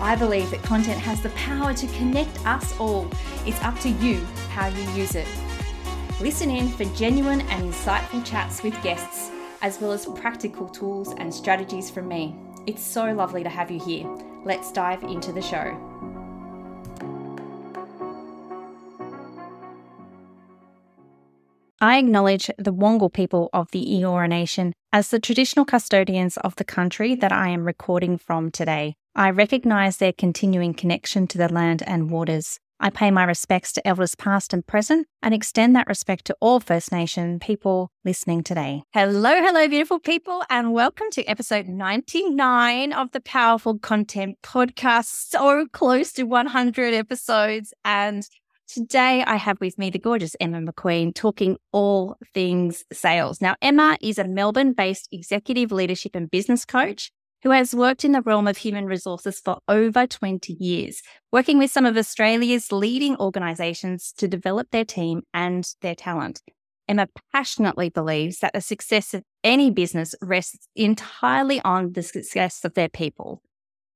I 0.00 0.16
believe 0.16 0.50
that 0.50 0.62
content 0.62 1.00
has 1.00 1.20
the 1.22 1.30
power 1.30 1.72
to 1.72 1.86
connect 1.88 2.44
us 2.46 2.78
all. 2.78 3.08
It's 3.46 3.62
up 3.62 3.78
to 3.80 3.88
you 3.88 4.20
how 4.50 4.68
you 4.68 4.82
use 4.92 5.14
it. 5.14 5.28
Listen 6.20 6.50
in 6.50 6.68
for 6.68 6.84
genuine 6.96 7.40
and 7.42 7.72
insightful 7.72 8.24
chats 8.24 8.62
with 8.62 8.80
guests, 8.82 9.30
as 9.62 9.80
well 9.80 9.92
as 9.92 10.06
practical 10.06 10.68
tools 10.68 11.14
and 11.18 11.32
strategies 11.34 11.90
from 11.90 12.08
me. 12.08 12.36
It's 12.66 12.82
so 12.82 13.12
lovely 13.12 13.42
to 13.42 13.48
have 13.48 13.70
you 13.70 13.80
here. 13.80 14.08
Let's 14.44 14.72
dive 14.72 15.02
into 15.02 15.32
the 15.32 15.42
show. 15.42 15.78
I 21.80 21.98
acknowledge 21.98 22.50
the 22.56 22.72
Wangal 22.72 23.12
people 23.12 23.50
of 23.52 23.70
the 23.72 23.84
Eora 23.84 24.28
Nation 24.28 24.72
as 24.92 25.08
the 25.08 25.18
traditional 25.20 25.66
custodians 25.66 26.36
of 26.38 26.56
the 26.56 26.64
country 26.64 27.14
that 27.14 27.32
I 27.32 27.48
am 27.48 27.64
recording 27.64 28.16
from 28.16 28.50
today. 28.50 28.96
I 29.16 29.30
recognise 29.30 29.98
their 29.98 30.12
continuing 30.12 30.74
connection 30.74 31.28
to 31.28 31.38
the 31.38 31.52
land 31.52 31.84
and 31.86 32.10
waters. 32.10 32.58
I 32.80 32.90
pay 32.90 33.12
my 33.12 33.22
respects 33.22 33.70
to 33.74 33.86
elders 33.86 34.16
past 34.16 34.52
and 34.52 34.66
present 34.66 35.06
and 35.22 35.32
extend 35.32 35.76
that 35.76 35.86
respect 35.86 36.24
to 36.24 36.36
all 36.40 36.58
First 36.58 36.90
Nation 36.90 37.38
people 37.38 37.92
listening 38.04 38.42
today. 38.42 38.82
Hello, 38.92 39.40
hello, 39.40 39.68
beautiful 39.68 40.00
people, 40.00 40.42
and 40.50 40.72
welcome 40.72 41.10
to 41.12 41.24
episode 41.26 41.68
99 41.68 42.92
of 42.92 43.12
the 43.12 43.20
Powerful 43.20 43.78
Content 43.78 44.38
Podcast. 44.42 45.04
So 45.04 45.68
close 45.72 46.10
to 46.14 46.24
100 46.24 46.92
episodes. 46.92 47.72
And 47.84 48.28
Today, 48.66 49.22
I 49.22 49.36
have 49.36 49.60
with 49.60 49.76
me 49.76 49.90
the 49.90 49.98
gorgeous 49.98 50.34
Emma 50.40 50.58
McQueen 50.58 51.14
talking 51.14 51.58
all 51.70 52.16
things 52.32 52.82
sales. 52.94 53.42
Now, 53.42 53.56
Emma 53.60 53.98
is 54.00 54.18
a 54.18 54.26
Melbourne 54.26 54.72
based 54.72 55.06
executive 55.12 55.70
leadership 55.70 56.16
and 56.16 56.30
business 56.30 56.64
coach 56.64 57.12
who 57.44 57.50
has 57.50 57.74
worked 57.74 58.04
in 58.04 58.12
the 58.12 58.22
realm 58.22 58.48
of 58.48 58.56
human 58.56 58.86
resources 58.86 59.38
for 59.38 59.58
over 59.68 60.06
20 60.06 60.54
years, 60.54 61.02
working 61.30 61.58
with 61.58 61.70
some 61.70 61.84
of 61.84 61.96
Australia's 61.96 62.72
leading 62.72 63.16
organisations 63.18 64.12
to 64.16 64.26
develop 64.26 64.70
their 64.70 64.84
team 64.84 65.22
and 65.34 65.68
their 65.82 65.94
talent. 65.94 66.40
Emma 66.88 67.06
passionately 67.32 67.90
believes 67.90 68.38
that 68.38 68.54
the 68.54 68.60
success 68.62 69.12
of 69.12 69.22
any 69.42 69.70
business 69.70 70.14
rests 70.22 70.68
entirely 70.74 71.60
on 71.60 71.92
the 71.92 72.02
success 72.02 72.64
of 72.64 72.74
their 72.74 72.88
people. 72.88 73.42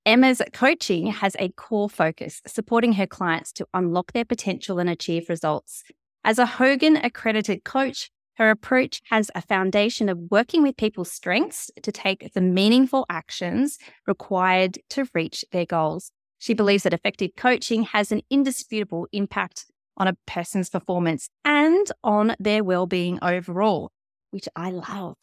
Emma's 0.04 0.42
coaching 0.52 1.06
has 1.08 1.34
a 1.38 1.48
core 1.50 1.88
focus, 1.88 2.42
supporting 2.46 2.94
her 2.94 3.06
clients 3.06 3.52
to 3.52 3.66
unlock 3.72 4.12
their 4.12 4.24
potential 4.24 4.78
and 4.78 4.88
achieve 4.90 5.28
results. 5.28 5.84
As 6.22 6.38
a 6.38 6.46
Hogan 6.46 6.96
accredited 6.96 7.64
coach, 7.64 8.10
her 8.38 8.50
approach 8.50 9.02
has 9.10 9.30
a 9.34 9.42
foundation 9.42 10.08
of 10.08 10.30
working 10.30 10.62
with 10.62 10.76
people's 10.76 11.10
strengths 11.10 11.70
to 11.82 11.90
take 11.90 12.32
the 12.34 12.40
meaningful 12.40 13.04
actions 13.10 13.78
required 14.06 14.78
to 14.90 15.08
reach 15.12 15.44
their 15.50 15.66
goals. 15.66 16.12
She 16.38 16.54
believes 16.54 16.84
that 16.84 16.94
effective 16.94 17.32
coaching 17.36 17.82
has 17.82 18.12
an 18.12 18.22
indisputable 18.30 19.08
impact 19.12 19.66
on 19.96 20.06
a 20.06 20.16
person's 20.26 20.70
performance 20.70 21.28
and 21.44 21.90
on 22.04 22.36
their 22.38 22.62
well-being 22.62 23.18
overall, 23.22 23.90
which 24.30 24.48
I 24.54 24.70
love. 24.70 25.16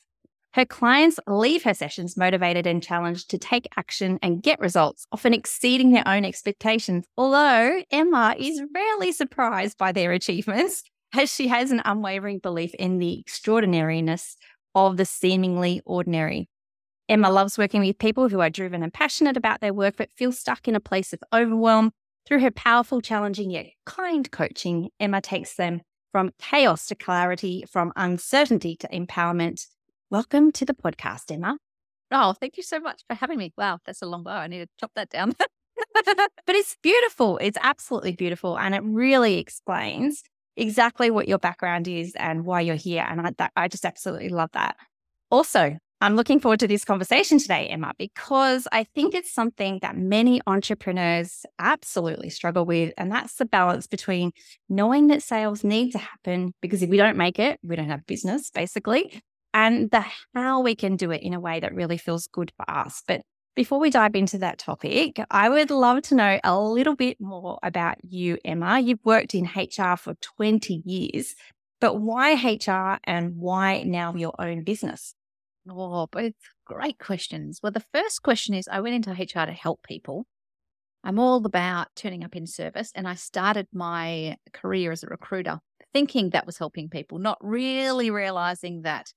Her 0.54 0.66
clients 0.66 1.18
leave 1.26 1.64
her 1.64 1.74
sessions 1.74 2.18
motivated 2.18 2.68
and 2.68 2.84
challenged 2.84 3.30
to 3.30 3.38
take 3.38 3.68
action 3.78 4.20
and 4.22 4.44
get 4.44 4.60
results, 4.60 5.06
often 5.12 5.34
exceeding 5.34 5.92
their 5.92 6.08
own 6.08 6.26
expectations. 6.26 7.06
Although 7.18 7.82
Emma 7.92 8.36
is 8.38 8.62
rarely 8.74 9.14
surprised 9.14 9.78
by 9.78 9.94
their 9.94 10.12
achievements, 10.12 10.84
as 11.18 11.34
she 11.34 11.48
has 11.48 11.72
an 11.72 11.82
unwavering 11.86 12.40
belief 12.40 12.74
in 12.76 12.98
the 12.98 13.20
extraordinariness 13.20 14.36
of 14.74 14.98
the 14.98 15.06
seemingly 15.06 15.82
ordinary. 15.86 16.50
Emma 17.08 17.30
loves 17.30 17.58
working 17.58 17.82
with 17.82 17.98
people 18.00 18.30
who 18.30 18.40
are 18.40 18.50
driven 18.50 18.82
and 18.84 18.94
passionate 18.94 19.38
about 19.38 19.62
their 19.62 19.74
work 19.74 19.96
but 19.98 20.12
feel 20.18 20.32
stuck 20.32 20.68
in 20.68 20.76
a 20.76 20.80
place 20.80 21.14
of 21.14 21.20
overwhelm. 21.34 21.92
Through 22.28 22.40
her 22.40 22.50
powerful, 22.50 23.02
challenging, 23.02 23.52
yet 23.52 23.68
kind 23.86 24.30
coaching, 24.32 24.90
Emma 25.00 25.22
takes 25.22 25.56
them 25.56 25.82
from 26.12 26.32
chaos 26.40 26.88
to 26.88 26.96
clarity, 26.96 27.64
from 27.70 27.94
uncertainty 27.96 28.76
to 28.78 28.88
empowerment, 28.88 29.68
Welcome 30.12 30.52
to 30.52 30.66
the 30.66 30.76
podcast, 30.76 31.32
Emma. 31.32 31.58
Oh, 32.12 32.34
thank 32.34 32.58
you 32.58 32.64
so 32.64 32.80
much 32.80 33.02
for 33.08 33.16
having 33.16 33.40
me. 33.40 33.54
Wow, 33.58 33.80
that's 33.86 34.04
a 34.04 34.06
long 34.06 34.22
bow. 34.22 34.38
I 34.38 34.48
need 34.48 34.60
to 34.60 34.68
chop 34.80 34.92
that 34.96 35.10
down. 35.10 35.34
but 35.94 36.30
it's 36.50 36.78
beautiful. 36.84 37.40
It's 37.40 37.58
absolutely 37.62 38.12
beautiful. 38.12 38.58
And 38.58 38.76
it 38.76 38.84
really 38.84 39.40
explains 39.40 40.22
exactly 40.58 41.12
what 41.12 41.28
your 41.28 41.40
background 41.40 41.88
is 41.88 42.14
and 42.16 42.46
why 42.46 42.62
you're 42.62 42.76
here. 42.76 43.06
And 43.08 43.22
I, 43.22 43.32
that, 43.38 43.52
I 43.56 43.68
just 43.68 43.86
absolutely 43.86 44.30
love 44.30 44.50
that. 44.54 44.76
Also, 45.32 45.78
I'm 46.02 46.16
looking 46.16 46.40
forward 46.40 46.60
to 46.60 46.68
this 46.68 46.84
conversation 46.84 47.40
today, 47.40 47.68
Emma, 47.68 47.94
because 47.98 48.68
I 48.72 48.84
think 48.84 49.16
it's 49.16 49.34
something 49.34 49.80
that 49.82 49.98
many 49.98 50.42
entrepreneurs 50.46 51.46
absolutely 51.58 52.30
struggle 52.30 52.66
with. 52.66 52.94
And 52.98 53.12
that's 53.12 53.36
the 53.36 53.46
balance 53.46 53.88
between 53.88 54.32
knowing 54.68 55.08
that 55.08 55.24
sales 55.24 55.64
need 55.64 55.92
to 55.94 55.98
happen, 55.98 56.54
because 56.62 56.84
if 56.84 56.90
we 56.90 56.98
don't 56.98 57.18
make 57.18 57.40
it, 57.40 57.60
we 57.64 57.76
don't 57.76 57.90
have 57.90 58.06
business, 58.06 58.52
basically, 58.52 59.22
and 59.54 59.90
the 59.90 60.06
how 60.34 60.62
we 60.62 60.76
can 60.76 60.98
do 60.98 61.12
it 61.12 61.22
in 61.22 61.34
a 61.34 61.40
way 61.40 61.62
that 61.62 61.74
really 61.74 61.98
feels 61.98 62.28
good 62.28 62.52
for 62.58 62.70
us. 62.70 63.02
But 63.08 63.22
before 63.56 63.80
we 63.80 63.90
dive 63.90 64.16
into 64.16 64.38
that 64.40 64.60
topic, 64.60 65.20
I 65.32 65.48
would 65.50 65.72
love 65.72 66.02
to 66.04 66.16
know 66.16 66.40
a 66.44 66.60
little 66.60 66.96
bit 66.96 67.20
more 67.22 67.58
about 67.64 67.98
you, 68.04 68.38
Emma. 68.44 68.80
You've 68.80 69.04
worked 69.04 69.34
in 69.34 69.46
HR 69.46 69.96
for 69.96 70.16
20 70.16 70.84
years, 70.86 71.36
but 71.80 71.96
why 71.96 72.34
HR 72.34 73.00
and 73.06 73.38
why 73.38 73.84
now 73.84 74.14
your 74.14 74.34
own 74.40 74.64
business? 74.64 75.16
Oh, 75.70 76.08
both 76.12 76.34
great 76.66 77.00
questions. 77.00 77.60
Well, 77.64 77.72
the 77.72 77.86
first 77.94 78.24
question 78.24 78.54
is 78.54 78.68
I 78.68 78.82
went 78.82 78.96
into 78.96 79.12
HR 79.12 79.46
to 79.46 79.54
help 79.54 79.82
people. 79.84 80.26
I'm 81.04 81.18
all 81.18 81.46
about 81.46 81.88
turning 81.96 82.24
up 82.24 82.36
in 82.36 82.48
service, 82.48 82.92
and 82.94 83.08
I 83.08 83.16
started 83.16 83.68
my 83.72 84.38
career 84.54 84.92
as 84.92 85.04
a 85.04 85.08
recruiter 85.08 85.60
thinking 85.94 86.32
that 86.32 86.46
was 86.46 86.58
helping 86.58 86.90
people, 86.90 87.20
not 87.20 87.38
really 87.40 88.12
realizing 88.12 88.82
that 88.82 89.14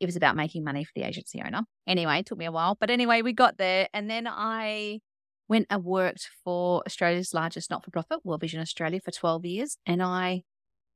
it 0.00 0.06
was 0.06 0.16
about 0.16 0.36
making 0.36 0.64
money 0.64 0.84
for 0.84 0.92
the 0.94 1.02
agency 1.02 1.42
owner. 1.44 1.62
Anyway, 1.86 2.20
it 2.20 2.26
took 2.26 2.38
me 2.38 2.46
a 2.46 2.52
while, 2.52 2.76
but 2.78 2.90
anyway, 2.90 3.22
we 3.22 3.32
got 3.32 3.58
there. 3.58 3.88
And 3.92 4.08
then 4.10 4.26
I 4.28 5.00
went 5.48 5.66
and 5.70 5.84
worked 5.84 6.28
for 6.44 6.82
Australia's 6.86 7.34
largest 7.34 7.70
not 7.70 7.84
for 7.84 7.90
profit, 7.90 8.24
World 8.24 8.40
Vision 8.40 8.60
Australia, 8.60 9.00
for 9.04 9.10
12 9.10 9.44
years. 9.44 9.76
And 9.86 10.02
I 10.02 10.42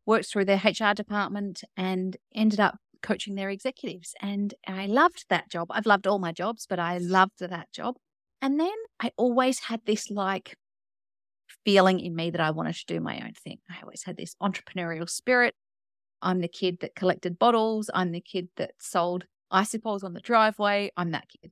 worked 0.07 0.31
through 0.31 0.45
their 0.45 0.61
HR 0.63 0.95
department 0.95 1.63
and 1.77 2.17
ended 2.35 2.61
up 2.61 2.77
coaching 3.03 3.35
their 3.35 3.51
executives. 3.51 4.15
And 4.21 4.55
I 4.67 4.87
loved 4.87 5.25
that 5.29 5.51
job. 5.51 5.69
I've 5.71 5.87
loved 5.87 6.07
all 6.07 6.19
my 6.19 6.33
jobs, 6.33 6.67
but 6.69 6.79
I 6.79 6.99
loved 6.99 7.41
that 7.41 7.73
job. 7.73 7.97
And 8.41 8.59
then 8.59 8.73
I 9.01 9.13
always 9.17 9.61
had 9.61 9.81
this 9.87 10.11
like 10.11 10.57
feeling 11.65 12.01
in 12.01 12.15
me 12.15 12.31
that 12.31 12.41
I 12.41 12.51
wanted 12.51 12.75
to 12.77 12.87
do 12.87 13.01
my 13.01 13.21
own 13.21 13.33
thing. 13.45 13.59
I 13.71 13.83
always 13.83 14.05
had 14.05 14.17
this 14.17 14.35
entrepreneurial 14.43 15.09
spirit. 15.09 15.55
I'm 16.23 16.41
the 16.41 16.49
kid 16.49 16.79
that 16.81 16.95
collected 16.95 17.39
bottles. 17.39 17.91
I'm 17.93 18.13
the 18.13 18.21
kid 18.21 18.49
that 18.57 18.73
sold 18.79 19.25
icicles 19.51 20.03
on 20.03 20.15
the 20.15 20.21
driveway. 20.21 20.91
I'm 20.97 21.11
that 21.11 21.29
kid. 21.29 21.51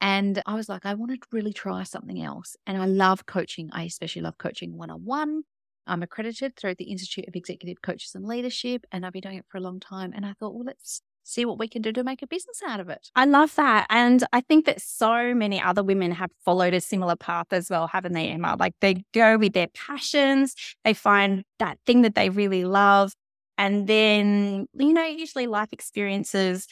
And 0.00 0.42
I 0.46 0.54
was 0.54 0.68
like, 0.68 0.86
I 0.86 0.94
want 0.94 1.12
to 1.12 1.18
really 1.32 1.52
try 1.52 1.82
something 1.82 2.22
else. 2.22 2.56
And 2.66 2.80
I 2.80 2.86
love 2.86 3.26
coaching. 3.26 3.68
I 3.72 3.82
especially 3.82 4.22
love 4.22 4.38
coaching 4.38 4.76
one 4.76 4.90
on 4.90 5.04
one. 5.04 5.42
I'm 5.86 6.02
accredited 6.02 6.56
through 6.56 6.76
the 6.76 6.84
Institute 6.84 7.26
of 7.26 7.34
Executive 7.34 7.82
Coaches 7.82 8.14
and 8.14 8.24
Leadership, 8.24 8.84
and 8.92 9.04
I've 9.04 9.12
been 9.12 9.22
doing 9.22 9.38
it 9.38 9.46
for 9.48 9.58
a 9.58 9.62
long 9.62 9.80
time. 9.80 10.12
And 10.14 10.24
I 10.24 10.34
thought, 10.34 10.54
well, 10.54 10.64
let's 10.64 11.02
see 11.24 11.44
what 11.44 11.58
we 11.58 11.68
can 11.68 11.82
do 11.82 11.92
to 11.92 12.04
make 12.04 12.22
a 12.22 12.26
business 12.26 12.60
out 12.66 12.80
of 12.80 12.88
it. 12.88 13.08
I 13.14 13.24
love 13.24 13.54
that. 13.56 13.86
And 13.90 14.24
I 14.32 14.40
think 14.40 14.66
that 14.66 14.80
so 14.80 15.34
many 15.34 15.60
other 15.60 15.82
women 15.82 16.12
have 16.12 16.30
followed 16.44 16.74
a 16.74 16.80
similar 16.80 17.16
path 17.16 17.46
as 17.50 17.70
well, 17.70 17.88
haven't 17.88 18.12
they, 18.12 18.28
Emma? 18.28 18.56
Like 18.58 18.74
they 18.80 19.04
go 19.12 19.36
with 19.36 19.52
their 19.52 19.68
passions, 19.68 20.54
they 20.84 20.94
find 20.94 21.44
that 21.58 21.78
thing 21.86 22.02
that 22.02 22.14
they 22.14 22.30
really 22.30 22.64
love, 22.64 23.12
and 23.60 23.86
then, 23.86 24.66
you 24.72 24.94
know, 24.94 25.04
usually 25.04 25.46
life 25.46 25.68
experiences 25.70 26.66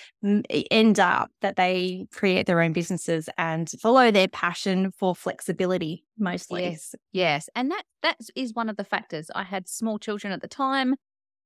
end 0.71 0.99
up 0.99 1.31
that 1.43 1.57
they 1.57 2.07
create 2.11 2.47
their 2.47 2.63
own 2.63 2.73
businesses 2.73 3.29
and 3.37 3.69
follow 3.83 4.11
their 4.11 4.27
passion 4.27 4.91
for 4.97 5.15
flexibility 5.15 6.07
mostly. 6.19 6.63
Yes. 6.63 6.95
Yes. 7.13 7.51
And 7.55 7.71
that 7.71 7.83
that 8.03 8.17
is 8.35 8.55
one 8.55 8.71
of 8.71 8.79
the 8.79 8.85
factors. 8.85 9.31
I 9.35 9.43
had 9.43 9.69
small 9.69 9.99
children 9.99 10.33
at 10.33 10.41
the 10.41 10.49
time 10.49 10.95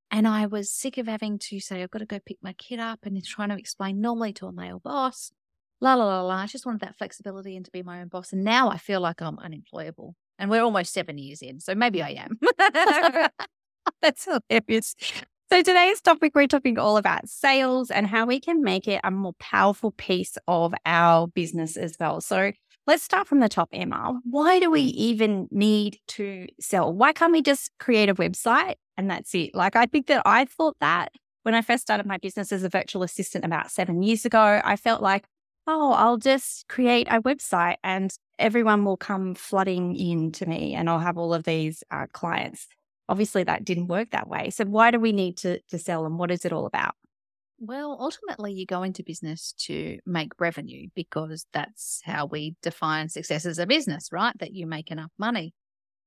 and 0.09 0.29
I 0.29 0.45
was 0.45 0.71
sick 0.71 0.97
of 0.97 1.07
having 1.07 1.37
to 1.39 1.59
say, 1.59 1.83
I've 1.83 1.91
got 1.91 1.99
to 1.99 2.05
go 2.05 2.19
pick 2.25 2.37
my 2.41 2.53
kid 2.53 2.79
up 2.79 2.99
and 3.03 3.21
trying 3.25 3.49
to 3.49 3.57
explain 3.57 3.99
normally 3.99 4.31
to 4.33 4.47
a 4.47 4.53
male 4.53 4.79
boss. 4.79 5.33
La 5.81 5.95
la 5.95 6.05
la 6.05 6.21
la. 6.21 6.35
I 6.35 6.45
just 6.45 6.65
wanted 6.65 6.79
that 6.81 6.97
flexibility 6.97 7.57
and 7.57 7.65
to 7.65 7.71
be 7.71 7.83
my 7.83 7.99
own 7.99 8.07
boss. 8.07 8.31
And 8.31 8.45
now 8.45 8.69
I 8.69 8.77
feel 8.77 9.01
like 9.01 9.21
I'm 9.21 9.37
unemployable. 9.39 10.15
And 10.39 10.49
we're 10.49 10.63
almost 10.63 10.93
seven 10.93 11.17
years 11.17 11.41
in. 11.41 11.59
So 11.59 11.75
maybe 11.75 12.01
I 12.01 12.11
am. 12.11 12.39
That's 14.01 14.25
hilarious. 14.25 14.95
So 15.53 15.61
today's 15.61 16.01
topic, 16.01 16.33
we're 16.33 16.47
talking 16.47 16.79
all 16.79 16.97
about 16.97 17.29
sales 17.29 17.91
and 17.91 18.07
how 18.07 18.25
we 18.25 18.39
can 18.39 18.63
make 18.63 18.87
it 18.87 18.99
a 19.03 19.11
more 19.11 19.33
powerful 19.33 19.91
piece 19.91 20.35
of 20.47 20.73
our 20.83 21.27
business 21.27 21.77
as 21.77 21.95
well. 21.99 22.21
So 22.21 22.53
let's 22.87 23.03
start 23.03 23.27
from 23.27 23.39
the 23.39 23.47
top, 23.47 23.69
Emma. 23.71 24.19
Why 24.23 24.59
do 24.59 24.71
we 24.71 24.81
even 24.81 25.47
need 25.51 25.99
to 26.07 26.47
sell? 26.59 26.91
Why 26.91 27.13
can't 27.13 27.31
we 27.31 27.43
just 27.43 27.69
create 27.79 28.09
a 28.09 28.15
website 28.15 28.77
and 28.97 29.11
that's 29.11 29.35
it? 29.35 29.53
Like 29.53 29.75
I 29.75 29.85
think 29.85 30.07
that 30.07 30.23
I 30.25 30.45
thought 30.45 30.75
that 30.79 31.11
when 31.43 31.53
I 31.53 31.61
first 31.61 31.83
started 31.83 32.07
my 32.07 32.17
business 32.17 32.51
as 32.51 32.63
a 32.63 32.69
virtual 32.69 33.03
assistant 33.03 33.45
about 33.45 33.69
seven 33.69 34.01
years 34.01 34.25
ago, 34.25 34.59
I 34.63 34.75
felt 34.75 35.03
like, 35.03 35.25
oh, 35.67 35.91
I'll 35.91 36.17
just 36.17 36.67
create 36.67 37.07
a 37.11 37.21
website 37.21 37.75
and 37.83 38.11
everyone 38.39 38.85
will 38.85 38.97
come 38.97 39.35
flooding 39.35 39.95
in 39.95 40.31
to 40.31 40.47
me 40.47 40.73
and 40.73 40.89
I'll 40.89 40.97
have 40.97 41.19
all 41.19 41.31
of 41.31 41.43
these 41.43 41.83
uh, 41.91 42.07
clients. 42.11 42.65
Obviously, 43.09 43.43
that 43.43 43.65
didn't 43.65 43.87
work 43.87 44.11
that 44.11 44.27
way. 44.27 44.49
So, 44.49 44.65
why 44.65 44.91
do 44.91 44.99
we 44.99 45.11
need 45.11 45.37
to, 45.37 45.59
to 45.69 45.77
sell 45.77 46.05
and 46.05 46.17
what 46.17 46.31
is 46.31 46.45
it 46.45 46.53
all 46.53 46.65
about? 46.65 46.95
Well, 47.59 47.97
ultimately, 47.99 48.53
you 48.53 48.65
go 48.65 48.83
into 48.83 49.03
business 49.03 49.53
to 49.65 49.99
make 50.05 50.39
revenue 50.39 50.87
because 50.95 51.45
that's 51.53 52.01
how 52.03 52.25
we 52.25 52.55
define 52.61 53.09
success 53.09 53.45
as 53.45 53.59
a 53.59 53.65
business, 53.65 54.09
right? 54.11 54.37
That 54.39 54.53
you 54.53 54.67
make 54.67 54.91
enough 54.91 55.11
money. 55.17 55.53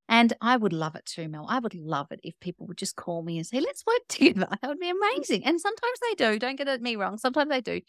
And 0.08 0.32
I 0.40 0.56
would 0.56 0.72
love 0.72 0.94
it 0.94 1.04
too, 1.06 1.28
Mel. 1.28 1.46
I 1.48 1.58
would 1.58 1.74
love 1.74 2.08
it 2.10 2.20
if 2.22 2.38
people 2.40 2.66
would 2.66 2.76
just 2.76 2.96
call 2.96 3.22
me 3.22 3.38
and 3.38 3.46
say, 3.46 3.60
let's 3.60 3.84
work 3.86 4.02
together. 4.08 4.48
That 4.60 4.68
would 4.68 4.78
be 4.78 4.90
amazing. 4.90 5.44
And 5.44 5.60
sometimes 5.60 5.98
they 6.02 6.14
do. 6.14 6.38
Don't 6.38 6.56
get 6.56 6.80
me 6.80 6.96
wrong. 6.96 7.18
Sometimes 7.18 7.50
they 7.50 7.60
do. 7.60 7.80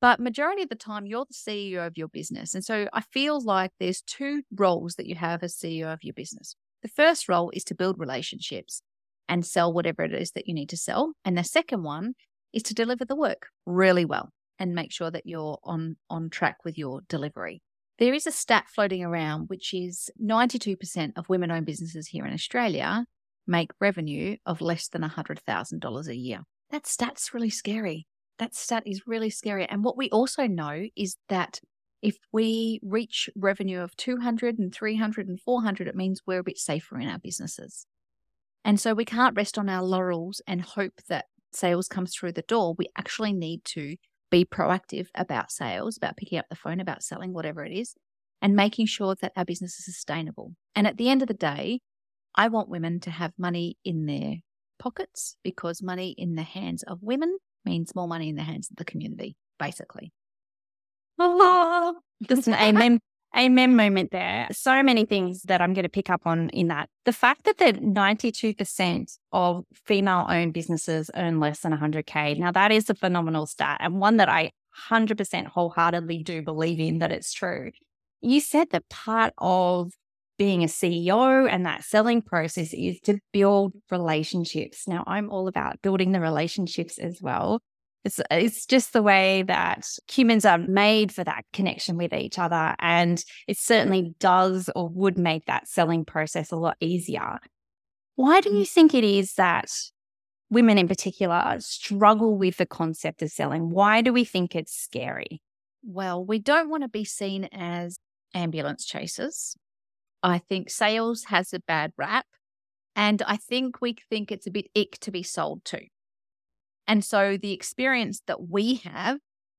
But 0.00 0.18
majority 0.18 0.62
of 0.62 0.70
the 0.70 0.76
time, 0.76 1.04
you're 1.04 1.26
the 1.26 1.34
CEO 1.34 1.86
of 1.86 1.98
your 1.98 2.08
business. 2.08 2.54
And 2.54 2.64
so 2.64 2.88
I 2.92 3.02
feel 3.02 3.38
like 3.42 3.72
there's 3.78 4.00
two 4.00 4.42
roles 4.54 4.94
that 4.94 5.06
you 5.06 5.14
have 5.14 5.42
as 5.42 5.54
CEO 5.54 5.92
of 5.92 6.02
your 6.02 6.14
business. 6.14 6.56
The 6.82 6.88
first 6.88 7.28
role 7.28 7.50
is 7.54 7.64
to 7.64 7.74
build 7.74 7.98
relationships 7.98 8.82
and 9.28 9.46
sell 9.46 9.72
whatever 9.72 10.02
it 10.02 10.12
is 10.12 10.32
that 10.32 10.48
you 10.48 10.54
need 10.54 10.68
to 10.70 10.76
sell. 10.76 11.12
And 11.24 11.36
the 11.36 11.44
second 11.44 11.82
one 11.82 12.14
is 12.52 12.62
to 12.64 12.74
deliver 12.74 13.04
the 13.04 13.16
work 13.16 13.48
really 13.66 14.04
well 14.04 14.30
and 14.58 14.74
make 14.74 14.92
sure 14.92 15.10
that 15.10 15.26
you're 15.26 15.58
on, 15.64 15.96
on 16.08 16.30
track 16.30 16.58
with 16.64 16.76
your 16.76 17.00
delivery. 17.08 17.62
There 17.98 18.14
is 18.14 18.26
a 18.26 18.32
stat 18.32 18.64
floating 18.68 19.04
around, 19.04 19.48
which 19.48 19.74
is 19.74 20.10
92% 20.22 21.12
of 21.16 21.28
women 21.28 21.50
owned 21.50 21.66
businesses 21.66 22.08
here 22.08 22.26
in 22.26 22.32
Australia 22.32 23.04
make 23.46 23.70
revenue 23.80 24.36
of 24.46 24.60
less 24.60 24.88
than 24.88 25.02
$100,000 25.02 26.08
a 26.08 26.16
year. 26.16 26.40
That 26.70 26.86
stat's 26.86 27.34
really 27.34 27.50
scary. 27.50 28.06
That 28.38 28.54
stat 28.54 28.84
is 28.86 29.02
really 29.06 29.30
scary. 29.30 29.66
And 29.66 29.84
what 29.84 29.96
we 29.96 30.08
also 30.10 30.46
know 30.46 30.86
is 30.96 31.16
that 31.28 31.60
if 32.02 32.16
we 32.32 32.80
reach 32.82 33.28
revenue 33.36 33.80
of 33.80 33.96
200 33.96 34.58
and 34.58 34.74
300 34.74 35.28
and 35.28 35.40
400, 35.40 35.88
it 35.88 35.94
means 35.94 36.22
we're 36.26 36.40
a 36.40 36.44
bit 36.44 36.58
safer 36.58 36.98
in 36.98 37.08
our 37.08 37.18
businesses. 37.18 37.86
And 38.64 38.80
so 38.80 38.94
we 38.94 39.04
can't 39.04 39.36
rest 39.36 39.58
on 39.58 39.68
our 39.68 39.82
laurels 39.82 40.40
and 40.46 40.62
hope 40.62 41.00
that 41.08 41.26
sales 41.52 41.88
comes 41.88 42.14
through 42.14 42.32
the 42.32 42.42
door. 42.42 42.74
We 42.76 42.88
actually 42.96 43.32
need 43.32 43.64
to 43.66 43.96
be 44.30 44.44
proactive 44.44 45.08
about 45.14 45.50
sales, 45.50 45.96
about 45.96 46.16
picking 46.16 46.38
up 46.38 46.46
the 46.48 46.56
phone, 46.56 46.80
about 46.80 47.02
selling, 47.02 47.32
whatever 47.32 47.64
it 47.64 47.72
is, 47.72 47.94
and 48.40 48.54
making 48.54 48.86
sure 48.86 49.14
that 49.20 49.32
our 49.36 49.44
business 49.44 49.78
is 49.78 49.84
sustainable. 49.86 50.54
And 50.74 50.86
at 50.86 50.96
the 50.96 51.08
end 51.08 51.22
of 51.22 51.28
the 51.28 51.34
day, 51.34 51.80
I 52.34 52.48
want 52.48 52.68
women 52.68 53.00
to 53.00 53.10
have 53.10 53.32
money 53.36 53.76
in 53.84 54.06
their 54.06 54.36
pockets 54.78 55.36
because 55.42 55.82
money 55.82 56.14
in 56.16 56.36
the 56.36 56.42
hands 56.42 56.82
of 56.84 56.98
women 57.02 57.38
means 57.64 57.94
more 57.94 58.08
money 58.08 58.28
in 58.28 58.36
the 58.36 58.42
hands 58.42 58.70
of 58.70 58.76
the 58.76 58.84
community, 58.84 59.36
basically. 59.58 60.12
Just 62.28 62.48
an 62.48 62.54
amen 62.54 63.00
amen 63.36 63.76
moment 63.76 64.10
there. 64.10 64.48
So 64.50 64.82
many 64.82 65.04
things 65.04 65.42
that 65.42 65.60
I'm 65.60 65.72
going 65.72 65.84
to 65.84 65.90
pick 65.90 66.10
up 66.10 66.22
on 66.26 66.48
in 66.50 66.68
that. 66.68 66.88
The 67.04 67.12
fact 67.12 67.44
that 67.44 67.58
that 67.58 67.76
92% 67.76 69.18
of 69.32 69.64
female 69.72 70.26
owned 70.28 70.52
businesses 70.52 71.10
earn 71.14 71.40
less 71.40 71.60
than 71.60 71.72
100K. 71.72 72.38
Now, 72.38 72.52
that 72.52 72.72
is 72.72 72.90
a 72.90 72.94
phenomenal 72.94 73.46
stat 73.46 73.78
and 73.80 74.00
one 74.00 74.16
that 74.16 74.28
I 74.28 74.50
100% 74.88 75.46
wholeheartedly 75.46 76.22
do 76.22 76.42
believe 76.42 76.80
in 76.80 76.98
that 76.98 77.12
it's 77.12 77.32
true. 77.32 77.70
You 78.20 78.40
said 78.40 78.70
that 78.70 78.88
part 78.88 79.32
of 79.38 79.92
being 80.38 80.62
a 80.62 80.68
CEO 80.68 81.48
and 81.50 81.66
that 81.66 81.84
selling 81.84 82.22
process 82.22 82.72
is 82.72 82.98
to 83.00 83.18
build 83.32 83.74
relationships. 83.90 84.88
Now, 84.88 85.04
I'm 85.06 85.30
all 85.30 85.48
about 85.48 85.82
building 85.82 86.12
the 86.12 86.20
relationships 86.20 86.98
as 86.98 87.20
well. 87.20 87.60
It's 88.04 88.20
it's 88.30 88.64
just 88.64 88.92
the 88.92 89.02
way 89.02 89.42
that 89.42 89.86
humans 90.10 90.44
are 90.44 90.58
made 90.58 91.12
for 91.12 91.22
that 91.24 91.44
connection 91.52 91.96
with 91.96 92.14
each 92.14 92.38
other. 92.38 92.74
And 92.78 93.22
it 93.46 93.58
certainly 93.58 94.14
does 94.18 94.70
or 94.74 94.88
would 94.88 95.18
make 95.18 95.44
that 95.46 95.68
selling 95.68 96.04
process 96.04 96.50
a 96.50 96.56
lot 96.56 96.76
easier. 96.80 97.38
Why 98.16 98.40
do 98.40 98.50
mm. 98.50 98.60
you 98.60 98.64
think 98.64 98.94
it 98.94 99.04
is 99.04 99.34
that 99.34 99.70
women 100.50 100.78
in 100.78 100.88
particular 100.88 101.56
struggle 101.60 102.36
with 102.36 102.56
the 102.56 102.66
concept 102.66 103.22
of 103.22 103.30
selling? 103.30 103.70
Why 103.70 104.00
do 104.00 104.12
we 104.12 104.24
think 104.24 104.54
it's 104.54 104.74
scary? 104.74 105.42
Well, 105.82 106.24
we 106.24 106.38
don't 106.38 106.68
want 106.68 106.82
to 106.82 106.88
be 106.88 107.04
seen 107.04 107.48
as 107.52 107.98
ambulance 108.34 108.84
chasers. 108.84 109.56
I 110.22 110.38
think 110.38 110.70
sales 110.70 111.24
has 111.24 111.52
a 111.52 111.60
bad 111.60 111.92
rap. 111.96 112.26
And 112.96 113.22
I 113.22 113.36
think 113.36 113.80
we 113.80 113.96
think 114.10 114.30
it's 114.30 114.46
a 114.46 114.50
bit 114.50 114.66
ick 114.76 114.98
to 115.00 115.10
be 115.10 115.22
sold 115.22 115.64
to. 115.66 115.80
And 116.86 117.04
so 117.04 117.36
the 117.36 117.52
experience 117.52 118.22
that 118.26 118.48
we 118.48 118.76
have 118.84 119.18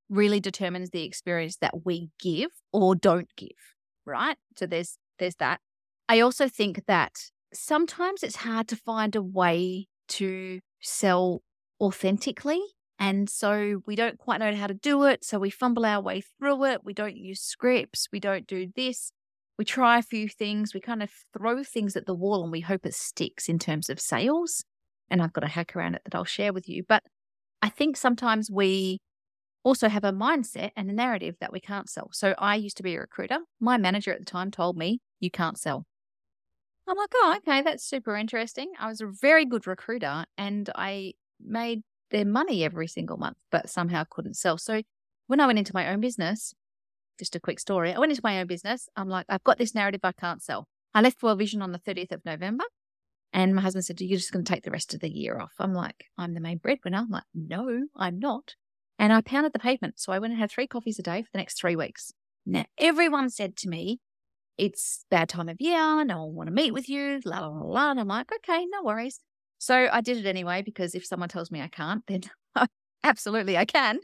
really 0.10 0.40
determines 0.40 0.90
the 0.90 1.04
experience 1.04 1.58
that 1.58 1.86
we 1.86 2.10
give 2.20 2.52
or 2.74 2.96
don't 2.96 3.30
give, 3.38 3.50
right? 4.06 4.38
So 4.58 4.66
there's 4.66 4.98
there's 5.20 5.36
that. 5.36 5.60
I 6.10 6.20
also 6.20 6.50
think 6.50 6.86
that 6.88 7.14
sometimes 7.54 8.24
it's 8.24 8.38
hard 8.38 8.68
to 8.70 8.76
find 8.76 9.16
a 9.16 9.22
way 9.22 9.88
to 10.10 10.60
sell 10.82 11.42
authentically. 11.80 12.62
And 13.00 13.30
so 13.30 13.82
we 13.88 13.96
don't 13.96 14.18
quite 14.18 14.40
know 14.40 14.54
how 14.54 14.68
to 14.68 14.74
do 14.74 15.04
it. 15.06 15.24
So 15.24 15.40
we 15.40 15.50
fumble 15.50 15.86
our 15.86 16.02
way 16.02 16.22
through 16.22 16.66
it. 16.66 16.82
We 16.84 16.94
don't 16.94 17.18
use 17.18 17.42
scripts. 17.42 18.08
We 18.12 18.20
don't 18.20 18.46
do 18.46 18.68
this. 18.76 19.12
We 19.58 19.66
try 19.66 19.98
a 19.98 20.04
few 20.04 20.28
things. 20.28 20.74
We 20.74 20.82
kind 20.82 21.02
of 21.02 21.12
throw 21.36 21.64
things 21.64 21.96
at 21.96 22.06
the 22.06 22.14
wall 22.14 22.44
and 22.44 22.52
we 22.52 22.62
hope 22.62 22.86
it 22.86 22.94
sticks 22.94 23.48
in 23.48 23.58
terms 23.58 23.90
of 23.90 24.00
sales. 24.00 24.64
And 25.12 25.22
I've 25.22 25.34
got 25.34 25.44
a 25.44 25.48
hack 25.48 25.76
around 25.76 25.96
it 25.96 26.02
that 26.06 26.16
I'll 26.16 26.26
share 26.26 26.54
with 26.54 26.68
you. 26.68 26.84
But 26.88 27.04
I 27.62 27.70
think 27.70 27.98
sometimes 27.98 28.50
we 28.50 29.00
also 29.64 29.90
have 29.90 30.04
a 30.04 30.12
mindset 30.12 30.72
and 30.76 30.90
a 30.90 30.94
narrative 30.94 31.36
that 31.40 31.52
we 31.52 31.60
can't 31.60 31.90
sell. 31.90 32.10
So 32.14 32.34
I 32.40 32.56
used 32.56 32.78
to 32.78 32.84
be 32.84 32.96
a 32.96 33.02
recruiter. 33.02 33.40
My 33.60 33.78
manager 33.78 34.12
at 34.12 34.20
the 34.20 34.26
time 34.26 34.50
told 34.50 34.78
me, 34.78 35.00
you 35.20 35.30
can't 35.30 35.60
sell. 35.60 35.86
I'm 36.88 36.98
like, 36.98 37.12
oh, 37.14 37.36
okay, 37.38 37.62
that's 37.62 37.86
super 37.86 38.16
interesting. 38.16 38.72
I 38.80 38.88
was 38.88 39.02
a 39.02 39.08
very 39.08 39.46
good 39.46 39.68
recruiter 39.68 40.26
and 40.38 40.70
I 40.76 41.14
made 41.40 41.82
their 42.10 42.26
money 42.26 42.64
every 42.64 42.88
single 42.88 43.18
month, 43.18 43.38
but 43.52 43.70
somehow 43.70 44.04
couldn't 44.10 44.36
sell. 44.36 44.58
So 44.58 44.82
when 45.28 45.40
I 45.40 45.46
went 45.46 45.60
into 45.60 45.76
my 45.76 45.90
own 45.90 46.02
business, 46.02 46.54
just 47.20 47.36
a 47.36 47.40
quick 47.40 47.60
story, 47.60 47.94
I 47.94 48.00
went 48.00 48.12
into 48.12 48.22
my 48.24 48.40
own 48.40 48.48
business. 48.48 48.90
I'm 48.96 49.10
like, 49.10 49.26
I've 49.30 49.44
got 49.44 49.58
this 49.58 49.76
narrative 49.76 50.02
I 50.04 50.12
can't 50.12 50.42
sell. 50.42 50.68
I 50.94 51.02
left 51.02 51.22
World 51.22 51.40
Vision 51.40 51.62
on 51.62 51.72
the 51.72 51.80
30th 51.80 52.12
of 52.12 52.26
November. 52.26 52.66
And 53.34 53.56
my 53.56 53.62
husband 53.62 53.86
said, 53.86 54.02
You're 54.02 54.18
just 54.18 54.32
going 54.32 54.44
to 54.44 54.54
take 54.54 54.64
the 54.64 54.72
rest 54.72 54.94
of 54.94 55.00
the 55.00 55.10
year 55.10 55.40
off. 55.40 55.54
I'm 55.60 55.74
like, 55.74 56.06
I'm 56.18 56.34
the 56.34 56.40
main 56.40 56.58
breadwinner. 56.58 56.98
I'm 57.00 57.10
like, 57.10 57.24
No, 57.34 57.88
I'm 57.96 58.20
not. 58.20 58.56
And 59.00 59.12
I 59.12 59.22
pounded 59.22 59.54
the 59.54 59.60
pavement. 59.60 60.00
So 60.00 60.12
I 60.12 60.20
went 60.20 60.32
and 60.34 60.40
had 60.40 60.52
three 60.52 60.68
coffees 60.68 61.00
a 61.00 61.04
day 61.04 61.22
for 61.22 61.30
the 61.32 61.40
next 61.40 61.60
three 61.60 61.76
weeks. 61.76 62.12
Now, 62.46 62.66
everyone 62.78 63.30
said 63.30 63.56
to 63.58 63.70
me, 63.70 64.00
It's 64.58 65.06
bad 65.10 65.30
time 65.30 65.50
of 65.50 65.58
year. 65.60 66.04
No 66.04 66.26
one 66.26 66.36
want 66.36 66.48
to 66.48 66.54
meet 66.54 66.74
with 66.74 66.90
you. 66.90 67.20
La, 67.26 67.40
la, 67.40 67.48
la, 67.48 67.66
la. 67.66 67.92
And 67.92 68.00
I'm 68.00 68.08
like, 68.08 68.32
Okay, 68.32 68.66
no 68.70 68.84
worries. 68.84 69.20
So 69.58 69.88
I 69.92 70.02
did 70.02 70.18
it 70.18 70.26
anyway, 70.26 70.64
because 70.64 70.96
if 70.96 71.06
someone 71.06 71.30
tells 71.30 71.52
me 71.52 71.62
I 71.62 71.68
can't, 71.68 72.04
then 72.08 72.22
absolutely 73.04 73.58
I 73.58 73.66
can. 73.66 74.00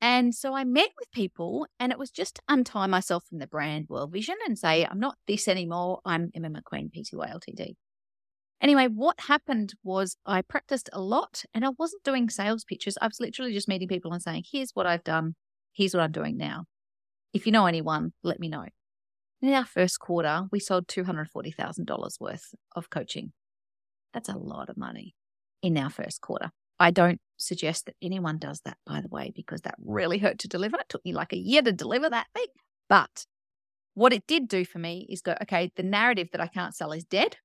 And 0.00 0.34
so 0.34 0.54
I 0.54 0.64
met 0.64 0.90
with 0.98 1.10
people, 1.12 1.66
and 1.78 1.92
it 1.92 1.98
was 1.98 2.10
just 2.10 2.36
to 2.36 2.42
untie 2.48 2.86
myself 2.86 3.24
from 3.28 3.38
the 3.38 3.46
brand 3.46 3.86
World 3.88 4.12
Vision 4.12 4.36
and 4.46 4.58
say, 4.58 4.84
I'm 4.84 5.00
not 5.00 5.16
this 5.26 5.46
anymore. 5.46 6.00
I'm 6.04 6.30
Emma 6.34 6.50
McQueen, 6.50 6.90
PTY 6.90 7.34
Ltd. 7.34 7.74
Anyway, 8.64 8.86
what 8.86 9.20
happened 9.20 9.74
was 9.84 10.16
I 10.24 10.40
practiced 10.40 10.88
a 10.94 10.98
lot 11.02 11.44
and 11.52 11.66
I 11.66 11.68
wasn't 11.78 12.02
doing 12.02 12.30
sales 12.30 12.64
pitches. 12.64 12.96
I 12.98 13.06
was 13.06 13.20
literally 13.20 13.52
just 13.52 13.68
meeting 13.68 13.88
people 13.88 14.10
and 14.10 14.22
saying, 14.22 14.44
here's 14.50 14.70
what 14.72 14.86
I've 14.86 15.04
done. 15.04 15.34
Here's 15.74 15.92
what 15.92 16.02
I'm 16.02 16.12
doing 16.12 16.38
now. 16.38 16.64
If 17.34 17.44
you 17.44 17.52
know 17.52 17.66
anyone, 17.66 18.14
let 18.22 18.40
me 18.40 18.48
know. 18.48 18.64
In 19.42 19.52
our 19.52 19.66
first 19.66 20.00
quarter, 20.00 20.44
we 20.50 20.60
sold 20.60 20.86
$240,000 20.86 22.20
worth 22.20 22.54
of 22.74 22.88
coaching. 22.88 23.32
That's 24.14 24.30
a 24.30 24.38
lot 24.38 24.70
of 24.70 24.78
money 24.78 25.14
in 25.60 25.76
our 25.76 25.90
first 25.90 26.22
quarter. 26.22 26.50
I 26.80 26.90
don't 26.90 27.20
suggest 27.36 27.84
that 27.84 27.96
anyone 28.00 28.38
does 28.38 28.62
that, 28.64 28.78
by 28.86 29.02
the 29.02 29.08
way, 29.08 29.30
because 29.36 29.60
that 29.60 29.74
really 29.84 30.16
hurt 30.16 30.38
to 30.38 30.48
deliver. 30.48 30.78
It 30.78 30.88
took 30.88 31.04
me 31.04 31.12
like 31.12 31.34
a 31.34 31.38
year 31.38 31.60
to 31.60 31.70
deliver 31.70 32.08
that 32.08 32.28
thing. 32.34 32.46
But 32.88 33.26
what 33.92 34.14
it 34.14 34.26
did 34.26 34.48
do 34.48 34.64
for 34.64 34.78
me 34.78 35.06
is 35.10 35.20
go, 35.20 35.34
okay, 35.42 35.70
the 35.76 35.82
narrative 35.82 36.28
that 36.32 36.40
I 36.40 36.46
can't 36.46 36.74
sell 36.74 36.92
is 36.92 37.04
dead. 37.04 37.36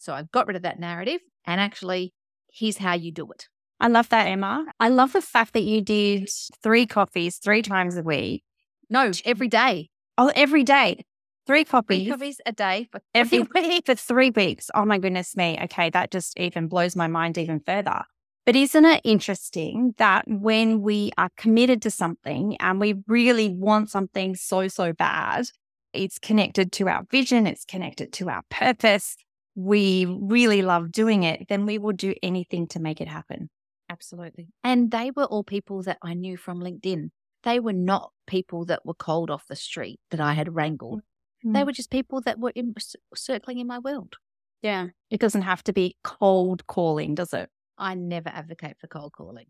So 0.00 0.14
I've 0.14 0.30
got 0.32 0.46
rid 0.46 0.56
of 0.56 0.62
that 0.62 0.80
narrative 0.80 1.20
and 1.46 1.60
actually, 1.60 2.14
here's 2.50 2.78
how 2.78 2.94
you 2.94 3.12
do 3.12 3.30
it. 3.30 3.48
I 3.78 3.88
love 3.88 4.08
that, 4.08 4.24
Emma. 4.24 4.64
I 4.80 4.88
love 4.88 5.12
the 5.12 5.20
fact 5.20 5.52
that 5.52 5.62
you 5.62 5.82
did 5.82 6.28
three 6.62 6.86
coffees 6.86 7.36
three 7.36 7.60
times 7.60 7.96
a 7.98 8.02
week. 8.02 8.42
No, 8.88 9.10
every 9.26 9.48
day. 9.48 9.90
Oh, 10.16 10.32
every 10.34 10.64
day. 10.64 11.04
Three 11.46 11.64
coffees. 11.64 12.04
Three 12.04 12.10
copies 12.10 12.40
a 12.46 12.52
day 12.52 12.88
for 12.90 13.02
every 13.14 13.40
week 13.54 13.84
for 13.84 13.94
three 13.94 14.30
weeks. 14.30 14.70
Oh 14.74 14.86
my 14.86 14.98
goodness 14.98 15.36
me. 15.36 15.58
Okay, 15.64 15.90
that 15.90 16.10
just 16.10 16.38
even 16.38 16.66
blows 16.66 16.96
my 16.96 17.06
mind 17.06 17.36
even 17.36 17.60
further. 17.60 18.02
But 18.46 18.56
isn't 18.56 18.84
it 18.84 19.02
interesting 19.04 19.94
that 19.98 20.24
when 20.26 20.80
we 20.80 21.12
are 21.18 21.28
committed 21.36 21.82
to 21.82 21.90
something 21.90 22.56
and 22.58 22.80
we 22.80 22.94
really 23.06 23.50
want 23.50 23.90
something 23.90 24.34
so, 24.34 24.66
so 24.68 24.94
bad, 24.94 25.50
it's 25.92 26.18
connected 26.18 26.72
to 26.72 26.88
our 26.88 27.04
vision, 27.10 27.46
it's 27.46 27.64
connected 27.66 28.12
to 28.14 28.30
our 28.30 28.42
purpose, 28.50 29.16
we 29.54 30.06
really 30.06 30.62
love 30.62 30.92
doing 30.92 31.22
it, 31.22 31.46
then 31.48 31.66
we 31.66 31.78
will 31.78 31.92
do 31.92 32.14
anything 32.22 32.66
to 32.68 32.80
make 32.80 33.00
it 33.00 33.08
happen. 33.08 33.50
Absolutely. 33.88 34.48
And 34.62 34.90
they 34.90 35.10
were 35.10 35.24
all 35.24 35.42
people 35.42 35.82
that 35.82 35.98
I 36.02 36.14
knew 36.14 36.36
from 36.36 36.60
LinkedIn. 36.60 37.10
They 37.42 37.58
were 37.58 37.72
not 37.72 38.12
people 38.26 38.64
that 38.66 38.84
were 38.84 38.94
cold 38.94 39.30
off 39.30 39.46
the 39.48 39.56
street 39.56 39.98
that 40.10 40.20
I 40.20 40.34
had 40.34 40.54
wrangled. 40.54 41.02
Mm. 41.44 41.54
They 41.54 41.64
were 41.64 41.72
just 41.72 41.90
people 41.90 42.20
that 42.22 42.38
were 42.38 42.52
in, 42.54 42.74
circling 43.14 43.58
in 43.58 43.66
my 43.66 43.78
world. 43.78 44.14
Yeah. 44.62 44.88
It 45.10 45.20
doesn't 45.20 45.42
have 45.42 45.64
to 45.64 45.72
be 45.72 45.96
cold 46.04 46.66
calling, 46.66 47.14
does 47.14 47.32
it? 47.32 47.48
I 47.78 47.94
never 47.94 48.28
advocate 48.28 48.76
for 48.78 48.86
cold 48.86 49.12
calling. 49.12 49.46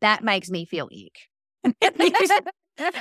That 0.00 0.22
makes 0.22 0.48
me 0.48 0.64
feel 0.64 0.88
ick. 0.92 1.74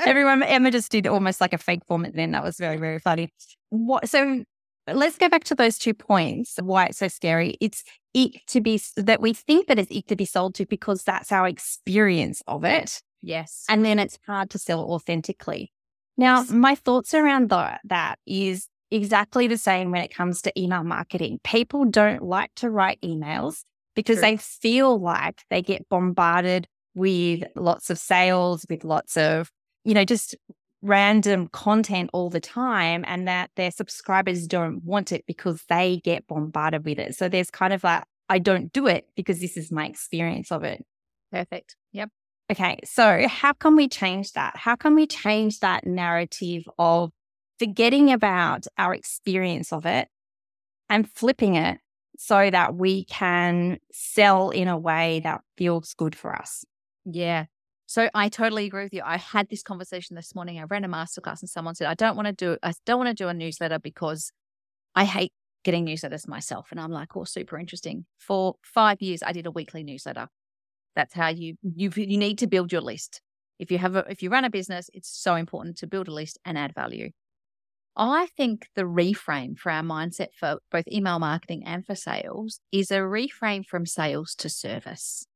Everyone, 0.05 0.43
Emma 0.43 0.71
just 0.71 0.91
did 0.91 1.07
almost 1.07 1.41
like 1.41 1.53
a 1.53 1.57
fake 1.57 1.85
format 1.87 2.15
then. 2.15 2.31
That 2.31 2.43
was 2.43 2.57
very, 2.57 2.77
very 2.77 2.99
funny. 2.99 3.29
What, 3.69 4.09
so 4.09 4.43
let's 4.87 5.17
go 5.17 5.29
back 5.29 5.43
to 5.45 5.55
those 5.55 5.77
two 5.77 5.93
points 5.93 6.57
why 6.61 6.85
it's 6.85 6.97
so 6.97 7.07
scary. 7.07 7.57
It's 7.61 7.83
ick 8.15 8.41
to 8.47 8.61
be, 8.61 8.81
that 8.97 9.21
we 9.21 9.33
think 9.33 9.67
that 9.67 9.79
it's 9.79 9.95
ick 9.95 10.07
to 10.07 10.15
be 10.15 10.25
sold 10.25 10.55
to 10.55 10.65
because 10.65 11.03
that's 11.03 11.31
our 11.31 11.47
experience 11.47 12.41
of 12.47 12.63
it. 12.63 13.01
Yes. 13.21 13.65
And 13.69 13.85
then 13.85 13.99
it's 13.99 14.19
hard 14.27 14.49
to 14.51 14.59
sell 14.59 14.81
authentically. 14.81 15.71
Now, 16.17 16.41
yes. 16.41 16.51
my 16.51 16.75
thoughts 16.75 17.13
around 17.13 17.49
the, 17.49 17.79
that 17.85 18.19
is 18.25 18.67
exactly 18.91 19.47
the 19.47 19.57
same 19.57 19.91
when 19.91 20.03
it 20.03 20.13
comes 20.13 20.41
to 20.43 20.59
email 20.59 20.83
marketing. 20.83 21.39
People 21.43 21.85
don't 21.85 22.21
like 22.21 22.51
to 22.55 22.69
write 22.69 22.99
emails 23.01 23.63
because 23.95 24.17
True. 24.17 24.21
they 24.21 24.37
feel 24.37 24.99
like 24.99 25.41
they 25.49 25.61
get 25.61 25.87
bombarded 25.89 26.67
with 26.93 27.43
lots 27.55 27.89
of 27.89 27.97
sales, 27.97 28.65
with 28.69 28.83
lots 28.83 29.17
of, 29.17 29.51
you 29.83 29.93
know, 29.93 30.05
just 30.05 30.35
random 30.83 31.47
content 31.47 32.09
all 32.13 32.29
the 32.29 32.41
time 32.41 33.05
and 33.07 33.27
that 33.27 33.49
their 33.55 33.71
subscribers 33.71 34.45
don't 34.45 34.83
want 34.83 35.11
it 35.11 35.23
because 35.25 35.63
they 35.69 36.01
get 36.03 36.27
bombarded 36.27 36.83
with 36.83 36.99
it. 36.99 37.15
So 37.15 37.29
there's 37.29 37.49
kind 37.49 37.73
of 37.73 37.83
like, 37.83 38.03
I 38.29 38.39
don't 38.39 38.71
do 38.73 38.87
it 38.87 39.07
because 39.15 39.39
this 39.39 39.55
is 39.55 39.71
my 39.71 39.87
experience 39.87 40.51
of 40.51 40.63
it. 40.63 40.83
Perfect. 41.31 41.77
Yep. 41.93 42.09
Okay. 42.51 42.79
So 42.83 43.27
how 43.27 43.53
can 43.53 43.75
we 43.75 43.87
change 43.87 44.33
that? 44.33 44.57
How 44.57 44.75
can 44.75 44.93
we 44.93 45.07
change 45.07 45.59
that 45.61 45.87
narrative 45.87 46.63
of 46.77 47.11
forgetting 47.59 48.11
about 48.11 48.65
our 48.77 48.93
experience 48.93 49.71
of 49.71 49.85
it 49.85 50.09
and 50.89 51.09
flipping 51.09 51.55
it 51.55 51.77
so 52.17 52.49
that 52.49 52.75
we 52.75 53.05
can 53.05 53.77
sell 53.91 54.49
in 54.49 54.67
a 54.67 54.77
way 54.77 55.21
that 55.23 55.41
feels 55.57 55.93
good 55.93 56.15
for 56.15 56.35
us? 56.35 56.65
Yeah. 57.05 57.45
So 57.93 58.09
I 58.15 58.27
totally 58.27 58.65
agree 58.65 58.85
with 58.85 58.93
you. 58.95 59.03
I 59.05 59.17
had 59.19 59.49
this 59.49 59.61
conversation 59.61 60.15
this 60.15 60.33
morning. 60.33 60.59
I 60.59 60.63
ran 60.63 60.83
a 60.83 60.89
masterclass 60.89 61.41
and 61.41 61.49
someone 61.49 61.75
said, 61.75 61.85
I 61.85 61.93
don't 61.93 62.15
want 62.15 62.25
to 62.25 62.33
do 62.33 62.57
I 62.63 62.73
don't 62.87 62.97
want 62.97 63.15
to 63.15 63.23
do 63.23 63.27
a 63.27 63.35
newsletter 63.35 63.77
because 63.77 64.31
I 64.95 65.05
hate 65.05 65.31
getting 65.63 65.85
newsletters 65.85 66.27
myself. 66.27 66.69
And 66.71 66.79
I'm 66.79 66.89
like, 66.89 67.15
oh, 67.15 67.23
super 67.23 67.55
interesting. 67.59 68.07
For 68.17 68.55
five 68.63 68.99
years, 68.99 69.21
I 69.21 69.31
did 69.31 69.45
a 69.45 69.51
weekly 69.51 69.83
newsletter. 69.83 70.27
That's 70.95 71.13
how 71.13 71.27
you 71.27 71.53
you 71.61 71.91
you 71.95 72.17
need 72.17 72.39
to 72.39 72.47
build 72.47 72.71
your 72.71 72.81
list. 72.81 73.21
If 73.59 73.69
you 73.69 73.77
have 73.77 73.95
a 73.95 74.05
if 74.09 74.23
you 74.23 74.31
run 74.31 74.43
a 74.43 74.49
business, 74.49 74.89
it's 74.91 75.09
so 75.09 75.35
important 75.35 75.77
to 75.77 75.85
build 75.85 76.07
a 76.07 76.13
list 76.13 76.39
and 76.43 76.57
add 76.57 76.73
value. 76.73 77.11
I 77.95 78.25
think 78.35 78.69
the 78.75 78.85
reframe 78.85 79.55
for 79.55 79.71
our 79.71 79.83
mindset 79.83 80.29
for 80.33 80.57
both 80.71 80.87
email 80.87 81.19
marketing 81.19 81.61
and 81.63 81.85
for 81.85 81.93
sales 81.93 82.59
is 82.71 82.89
a 82.89 83.01
reframe 83.01 83.63
from 83.63 83.85
sales 83.85 84.33
to 84.39 84.49
service. 84.49 85.27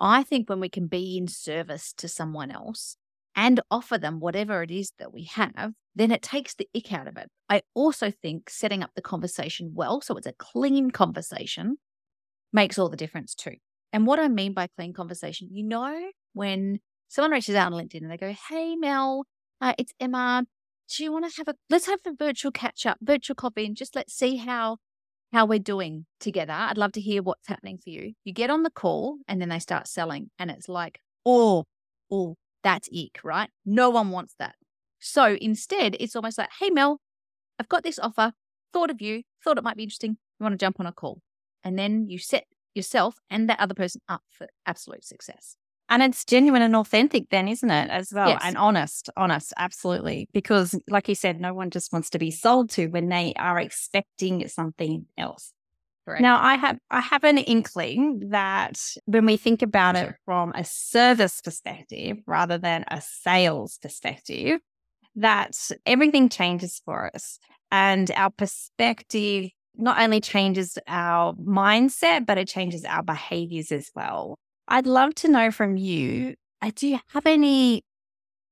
I 0.00 0.22
think 0.22 0.48
when 0.48 0.60
we 0.60 0.68
can 0.68 0.86
be 0.86 1.16
in 1.16 1.28
service 1.28 1.92
to 1.98 2.08
someone 2.08 2.50
else 2.50 2.96
and 3.34 3.60
offer 3.70 3.98
them 3.98 4.20
whatever 4.20 4.62
it 4.62 4.70
is 4.70 4.92
that 4.98 5.12
we 5.12 5.24
have, 5.24 5.72
then 5.94 6.10
it 6.10 6.22
takes 6.22 6.54
the 6.54 6.68
ick 6.76 6.92
out 6.92 7.08
of 7.08 7.16
it. 7.16 7.28
I 7.48 7.62
also 7.74 8.10
think 8.10 8.50
setting 8.50 8.82
up 8.82 8.90
the 8.94 9.02
conversation 9.02 9.72
well, 9.74 10.00
so 10.00 10.16
it's 10.16 10.26
a 10.26 10.32
clean 10.32 10.90
conversation, 10.90 11.78
makes 12.52 12.78
all 12.78 12.88
the 12.88 12.96
difference 12.96 13.34
too. 13.34 13.56
And 13.92 14.06
what 14.06 14.18
I 14.18 14.28
mean 14.28 14.52
by 14.54 14.68
clean 14.76 14.92
conversation, 14.92 15.48
you 15.50 15.64
know, 15.64 16.10
when 16.34 16.80
someone 17.08 17.32
reaches 17.32 17.54
out 17.54 17.72
on 17.72 17.80
LinkedIn 17.80 18.02
and 18.02 18.10
they 18.10 18.16
go, 18.16 18.34
Hey, 18.48 18.76
Mel, 18.76 19.24
uh, 19.60 19.74
it's 19.78 19.92
Emma. 19.98 20.44
Do 20.94 21.04
you 21.04 21.12
want 21.12 21.30
to 21.30 21.36
have 21.38 21.48
a, 21.48 21.54
let's 21.68 21.86
have 21.86 22.00
a 22.06 22.12
virtual 22.16 22.52
catch 22.52 22.86
up, 22.86 22.98
virtual 23.02 23.34
coffee, 23.34 23.66
and 23.66 23.76
just 23.76 23.94
let's 23.94 24.14
see 24.14 24.36
how 24.36 24.78
how 25.32 25.46
we're 25.46 25.58
doing 25.58 26.06
together. 26.20 26.52
I'd 26.52 26.78
love 26.78 26.92
to 26.92 27.00
hear 27.00 27.22
what's 27.22 27.48
happening 27.48 27.78
for 27.78 27.90
you. 27.90 28.12
You 28.24 28.32
get 28.32 28.50
on 28.50 28.62
the 28.62 28.70
call 28.70 29.18
and 29.28 29.40
then 29.40 29.48
they 29.48 29.58
start 29.58 29.86
selling, 29.86 30.30
and 30.38 30.50
it's 30.50 30.68
like, 30.68 31.00
oh, 31.26 31.64
oh, 32.10 32.36
that's 32.62 32.88
ick, 32.96 33.20
right? 33.22 33.50
No 33.64 33.90
one 33.90 34.10
wants 34.10 34.34
that. 34.38 34.54
So 35.00 35.36
instead, 35.40 35.96
it's 36.00 36.16
almost 36.16 36.38
like, 36.38 36.48
hey, 36.60 36.70
Mel, 36.70 37.00
I've 37.58 37.68
got 37.68 37.82
this 37.82 37.98
offer, 37.98 38.32
thought 38.72 38.90
of 38.90 39.00
you, 39.00 39.22
thought 39.44 39.58
it 39.58 39.64
might 39.64 39.76
be 39.76 39.84
interesting. 39.84 40.16
You 40.38 40.44
want 40.44 40.54
to 40.54 40.64
jump 40.64 40.80
on 40.80 40.86
a 40.86 40.92
call. 40.92 41.20
And 41.62 41.78
then 41.78 42.08
you 42.08 42.18
set 42.18 42.44
yourself 42.74 43.16
and 43.28 43.48
that 43.48 43.60
other 43.60 43.74
person 43.74 44.00
up 44.08 44.22
for 44.30 44.48
absolute 44.66 45.04
success. 45.04 45.56
And 45.90 46.02
it's 46.02 46.24
genuine 46.24 46.62
and 46.62 46.76
authentic, 46.76 47.30
then, 47.30 47.48
isn't 47.48 47.70
it, 47.70 47.90
as 47.90 48.12
well? 48.12 48.28
Yes. 48.28 48.42
And 48.44 48.58
honest, 48.58 49.08
honest, 49.16 49.54
absolutely. 49.56 50.28
Because, 50.32 50.78
like 50.88 51.08
you 51.08 51.14
said, 51.14 51.40
no 51.40 51.54
one 51.54 51.70
just 51.70 51.92
wants 51.92 52.10
to 52.10 52.18
be 52.18 52.30
sold 52.30 52.70
to 52.70 52.88
when 52.88 53.08
they 53.08 53.32
are 53.36 53.58
expecting 53.58 54.46
something 54.48 55.06
else. 55.16 55.52
Correct. 56.04 56.22
Now, 56.22 56.42
I 56.42 56.56
have 56.56 56.78
I 56.90 57.00
have 57.00 57.24
an 57.24 57.38
inkling 57.38 58.30
that 58.30 58.80
when 59.06 59.26
we 59.26 59.36
think 59.36 59.62
about 59.62 59.96
sure. 59.96 60.08
it 60.08 60.14
from 60.24 60.52
a 60.54 60.64
service 60.64 61.40
perspective 61.40 62.18
rather 62.26 62.58
than 62.58 62.84
a 62.88 63.00
sales 63.00 63.78
perspective, 63.80 64.60
that 65.16 65.56
everything 65.84 66.28
changes 66.28 66.80
for 66.84 67.10
us, 67.14 67.38
and 67.70 68.10
our 68.12 68.30
perspective 68.30 69.50
not 69.76 70.00
only 70.00 70.20
changes 70.20 70.76
our 70.86 71.34
mindset, 71.34 72.26
but 72.26 72.36
it 72.36 72.48
changes 72.48 72.84
our 72.84 73.02
behaviors 73.02 73.70
as 73.70 73.90
well. 73.94 74.38
I'd 74.68 74.86
love 74.86 75.14
to 75.16 75.28
know 75.28 75.50
from 75.50 75.76
you 75.76 76.34
uh, 76.60 76.70
do 76.74 76.88
you 76.88 76.98
have 77.12 77.26
any 77.26 77.82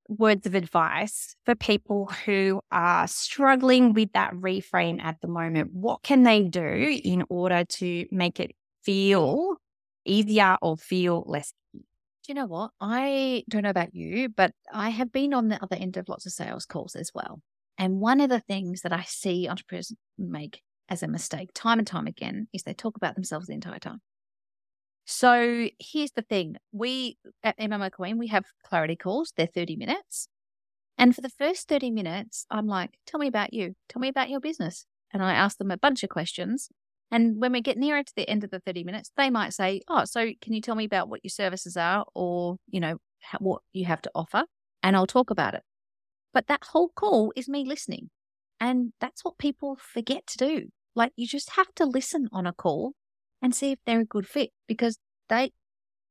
words 0.08 0.46
of 0.46 0.54
advice 0.54 1.34
for 1.44 1.54
people 1.54 2.06
who 2.24 2.60
are 2.70 3.08
struggling 3.08 3.92
with 3.92 4.12
that 4.12 4.32
reframe 4.32 5.02
at 5.02 5.16
the 5.20 5.28
moment? 5.28 5.72
What 5.72 6.02
can 6.02 6.22
they 6.22 6.42
do 6.42 7.00
in 7.04 7.24
order 7.28 7.64
to 7.64 8.06
make 8.10 8.40
it 8.40 8.52
feel 8.82 9.56
easier 10.04 10.56
or 10.62 10.76
feel 10.76 11.24
less? 11.26 11.52
Do 11.74 11.82
you 12.28 12.34
know 12.34 12.46
what? 12.46 12.70
I 12.80 13.44
don't 13.48 13.62
know 13.62 13.70
about 13.70 13.94
you, 13.94 14.28
but 14.28 14.52
I 14.72 14.90
have 14.90 15.12
been 15.12 15.34
on 15.34 15.48
the 15.48 15.62
other 15.62 15.76
end 15.76 15.96
of 15.96 16.08
lots 16.08 16.26
of 16.26 16.32
sales 16.32 16.64
calls 16.64 16.94
as 16.94 17.10
well. 17.14 17.40
And 17.78 18.00
one 18.00 18.20
of 18.20 18.30
the 18.30 18.40
things 18.40 18.82
that 18.82 18.92
I 18.92 19.02
see 19.02 19.48
entrepreneurs 19.48 19.92
make 20.16 20.62
as 20.88 21.02
a 21.02 21.08
mistake 21.08 21.50
time 21.54 21.78
and 21.78 21.86
time 21.86 22.06
again 22.06 22.48
is 22.52 22.62
they 22.62 22.74
talk 22.74 22.96
about 22.96 23.16
themselves 23.16 23.48
the 23.48 23.54
entire 23.54 23.78
time. 23.78 24.00
So 25.06 25.68
here's 25.78 26.10
the 26.10 26.22
thing. 26.22 26.56
We 26.72 27.16
at 27.44 27.54
Emma 27.58 27.78
McQueen, 27.78 28.18
we 28.18 28.26
have 28.26 28.44
clarity 28.64 28.96
calls. 28.96 29.32
They're 29.36 29.46
30 29.46 29.76
minutes. 29.76 30.28
And 30.98 31.14
for 31.14 31.20
the 31.20 31.30
first 31.30 31.68
30 31.68 31.92
minutes, 31.92 32.44
I'm 32.50 32.66
like, 32.66 32.98
tell 33.06 33.20
me 33.20 33.28
about 33.28 33.54
you. 33.54 33.76
Tell 33.88 34.00
me 34.00 34.08
about 34.08 34.30
your 34.30 34.40
business. 34.40 34.84
And 35.12 35.22
I 35.22 35.32
ask 35.32 35.58
them 35.58 35.70
a 35.70 35.78
bunch 35.78 36.02
of 36.02 36.10
questions. 36.10 36.70
And 37.12 37.40
when 37.40 37.52
we 37.52 37.60
get 37.60 37.78
nearer 37.78 38.02
to 38.02 38.12
the 38.16 38.28
end 38.28 38.42
of 38.42 38.50
the 38.50 38.58
30 38.58 38.82
minutes, 38.82 39.12
they 39.16 39.30
might 39.30 39.54
say, 39.54 39.80
Oh, 39.86 40.04
so 40.04 40.32
can 40.40 40.52
you 40.52 40.60
tell 40.60 40.74
me 40.74 40.84
about 40.84 41.08
what 41.08 41.20
your 41.22 41.30
services 41.30 41.76
are 41.76 42.04
or, 42.14 42.56
you 42.68 42.80
know, 42.80 42.98
what 43.38 43.62
you 43.72 43.84
have 43.84 44.02
to 44.02 44.10
offer? 44.12 44.42
And 44.82 44.96
I'll 44.96 45.06
talk 45.06 45.30
about 45.30 45.54
it. 45.54 45.62
But 46.34 46.48
that 46.48 46.64
whole 46.72 46.88
call 46.88 47.32
is 47.36 47.48
me 47.48 47.64
listening. 47.64 48.10
And 48.58 48.92
that's 49.00 49.24
what 49.24 49.38
people 49.38 49.78
forget 49.80 50.26
to 50.26 50.36
do. 50.36 50.62
Like 50.96 51.12
you 51.14 51.28
just 51.28 51.50
have 51.50 51.72
to 51.76 51.84
listen 51.84 52.28
on 52.32 52.46
a 52.46 52.52
call 52.52 52.94
and 53.46 53.54
see 53.54 53.70
if 53.70 53.78
they're 53.86 54.00
a 54.00 54.04
good 54.04 54.26
fit 54.26 54.50
because 54.66 54.98
they 55.28 55.52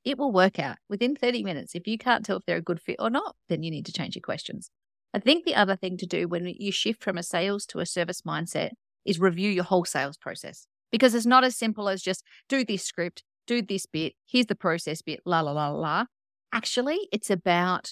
it 0.05 0.17
will 0.17 0.31
work 0.31 0.57
out 0.57 0.77
within 0.87 1.17
30 1.17 1.43
minutes. 1.43 1.75
If 1.75 1.85
you 1.85 1.97
can't 1.97 2.23
tell 2.23 2.37
if 2.37 2.45
they're 2.45 2.57
a 2.57 2.61
good 2.61 2.79
fit 2.79 2.95
or 2.97 3.09
not, 3.09 3.35
then 3.49 3.61
you 3.61 3.71
need 3.71 3.85
to 3.87 3.91
change 3.91 4.15
your 4.15 4.21
questions. 4.21 4.69
I 5.13 5.19
think 5.19 5.43
the 5.43 5.55
other 5.55 5.75
thing 5.75 5.97
to 5.97 6.05
do 6.05 6.29
when 6.29 6.47
you 6.47 6.71
shift 6.71 7.03
from 7.03 7.17
a 7.17 7.23
sales 7.23 7.65
to 7.67 7.79
a 7.79 7.85
service 7.85 8.21
mindset 8.21 8.69
is 9.03 9.19
review 9.19 9.49
your 9.49 9.65
whole 9.65 9.83
sales 9.83 10.15
process 10.15 10.65
because 10.91 11.13
it's 11.13 11.25
not 11.25 11.43
as 11.43 11.57
simple 11.57 11.89
as 11.89 12.01
just 12.01 12.23
do 12.47 12.63
this 12.63 12.85
script, 12.85 13.23
do 13.47 13.61
this 13.61 13.85
bit, 13.85 14.13
here's 14.25 14.45
the 14.45 14.55
process 14.55 15.01
bit, 15.01 15.19
la, 15.25 15.41
la, 15.41 15.51
la, 15.51 15.71
la. 15.71 16.05
Actually, 16.53 16.99
it's 17.11 17.29
about 17.29 17.91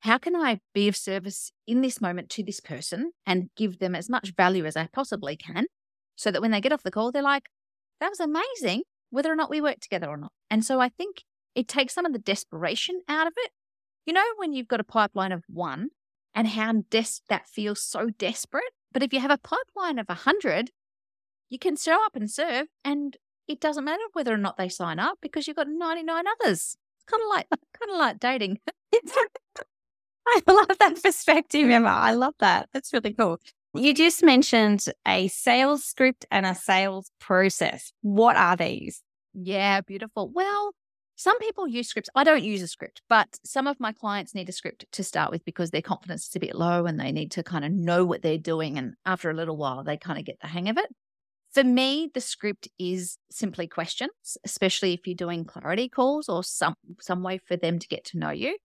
how 0.00 0.18
can 0.18 0.36
I 0.36 0.60
be 0.74 0.86
of 0.86 0.96
service 0.96 1.50
in 1.66 1.80
this 1.80 1.98
moment 1.98 2.28
to 2.30 2.42
this 2.42 2.60
person 2.60 3.12
and 3.24 3.48
give 3.56 3.78
them 3.78 3.94
as 3.94 4.10
much 4.10 4.34
value 4.36 4.66
as 4.66 4.76
I 4.76 4.88
possibly 4.92 5.36
can 5.36 5.64
so 6.16 6.30
that 6.30 6.42
when 6.42 6.50
they 6.50 6.60
get 6.60 6.72
off 6.72 6.82
the 6.82 6.90
call, 6.90 7.10
they're 7.10 7.22
like, 7.22 7.44
that 8.00 8.10
was 8.10 8.20
amazing, 8.20 8.82
whether 9.10 9.30
or 9.32 9.36
not 9.36 9.50
we 9.50 9.60
work 9.60 9.80
together 9.80 10.08
or 10.08 10.16
not. 10.16 10.32
And 10.50 10.64
so 10.64 10.80
I 10.80 10.88
think 10.88 11.24
it 11.54 11.68
takes 11.68 11.94
some 11.94 12.06
of 12.06 12.12
the 12.12 12.18
desperation 12.18 13.00
out 13.08 13.26
of 13.26 13.34
it. 13.36 13.50
You 14.06 14.12
know, 14.12 14.24
when 14.36 14.52
you've 14.52 14.68
got 14.68 14.80
a 14.80 14.84
pipeline 14.84 15.32
of 15.32 15.44
one 15.48 15.90
and 16.34 16.48
how 16.48 16.72
des- 16.90 17.20
that 17.28 17.48
feels 17.48 17.82
so 17.82 18.10
desperate 18.10 18.72
But 18.92 19.02
if 19.02 19.12
you 19.12 19.20
have 19.20 19.30
a 19.30 19.38
pipeline 19.38 19.98
of 19.98 20.08
100, 20.08 20.70
you 21.48 21.58
can 21.58 21.76
show 21.76 22.04
up 22.04 22.16
and 22.16 22.30
serve, 22.30 22.66
and 22.84 23.16
it 23.48 23.60
doesn't 23.60 23.84
matter 23.84 24.02
whether 24.12 24.32
or 24.34 24.38
not 24.38 24.56
they 24.56 24.68
sign 24.68 24.98
up 24.98 25.18
because 25.22 25.46
you've 25.46 25.56
got 25.56 25.68
99 25.68 26.24
others. 26.42 26.76
Kind 27.06 27.22
of 27.22 27.28
like 27.28 27.46
kind 27.50 27.90
of 27.90 27.98
like 27.98 28.20
dating. 28.20 28.58
I 30.26 30.40
love 30.46 30.78
that 30.78 31.02
perspective, 31.02 31.68
Emma. 31.70 31.88
I 31.88 32.12
love 32.12 32.34
that. 32.40 32.68
That's 32.72 32.92
really 32.92 33.12
cool. 33.12 33.40
You 33.74 33.94
just 33.94 34.24
mentioned 34.24 34.84
a 35.06 35.28
sales 35.28 35.84
script 35.84 36.26
and 36.30 36.44
a 36.44 36.56
sales 36.56 37.12
process. 37.20 37.92
What 38.02 38.36
are 38.36 38.56
these? 38.56 39.02
Yeah, 39.32 39.80
beautiful. 39.82 40.28
Well, 40.34 40.72
some 41.14 41.38
people 41.38 41.68
use 41.68 41.88
scripts. 41.88 42.10
I 42.16 42.24
don't 42.24 42.42
use 42.42 42.62
a 42.62 42.66
script, 42.66 43.02
but 43.08 43.38
some 43.44 43.68
of 43.68 43.78
my 43.78 43.92
clients 43.92 44.34
need 44.34 44.48
a 44.48 44.52
script 44.52 44.86
to 44.90 45.04
start 45.04 45.30
with 45.30 45.44
because 45.44 45.70
their 45.70 45.82
confidence 45.82 46.26
is 46.26 46.34
a 46.34 46.40
bit 46.40 46.56
low 46.56 46.86
and 46.86 46.98
they 46.98 47.12
need 47.12 47.30
to 47.32 47.44
kind 47.44 47.64
of 47.64 47.70
know 47.70 48.04
what 48.04 48.22
they're 48.22 48.38
doing. 48.38 48.76
And 48.76 48.94
after 49.06 49.30
a 49.30 49.34
little 49.34 49.56
while, 49.56 49.84
they 49.84 49.96
kind 49.96 50.18
of 50.18 50.24
get 50.24 50.40
the 50.40 50.48
hang 50.48 50.68
of 50.68 50.76
it. 50.76 50.86
For 51.52 51.62
me, 51.62 52.10
the 52.12 52.20
script 52.20 52.68
is 52.78 53.18
simply 53.30 53.68
questions, 53.68 54.36
especially 54.44 54.94
if 54.94 55.06
you're 55.06 55.14
doing 55.14 55.44
clarity 55.44 55.88
calls 55.88 56.28
or 56.28 56.42
some 56.42 56.74
some 57.00 57.22
way 57.22 57.38
for 57.38 57.56
them 57.56 57.78
to 57.78 57.86
get 57.88 58.04
to 58.06 58.18
know 58.18 58.30
you. 58.30 58.56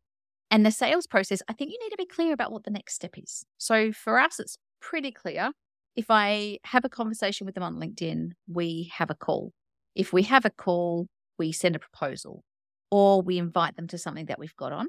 And 0.50 0.66
the 0.66 0.72
sales 0.72 1.08
process, 1.08 1.42
I 1.50 1.54
think 1.54 1.72
you 1.72 1.80
need 1.84 1.90
to 1.90 1.98
be 1.98 2.06
clear 2.06 2.32
about 2.32 2.52
what 2.52 2.64
the 2.64 2.72
next 2.72 2.96
step 2.96 3.18
is. 3.18 3.44
So 3.58 3.92
for 3.92 4.20
us, 4.20 4.40
it's 4.40 4.58
pretty 4.90 5.12
clear. 5.12 5.52
If 5.96 6.06
I 6.10 6.60
have 6.66 6.86
a 6.86 6.90
conversation 6.90 7.46
with 7.46 7.56
them 7.56 7.64
on 7.64 7.78
LinkedIn, 7.78 8.32
we 8.48 8.92
have 8.94 9.10
a 9.10 9.16
call. 9.16 9.52
If 9.96 10.12
we 10.14 10.24
have 10.24 10.46
a 10.46 10.50
call, 10.50 11.08
we 11.40 11.52
send 11.52 11.76
a 11.76 11.80
proposal 11.80 12.44
or 12.92 13.22
we 13.22 13.38
invite 13.38 13.76
them 13.76 13.88
to 13.88 13.98
something 13.98 14.28
that 14.28 14.40
we've 14.40 14.56
got 14.56 14.74
on. 14.74 14.88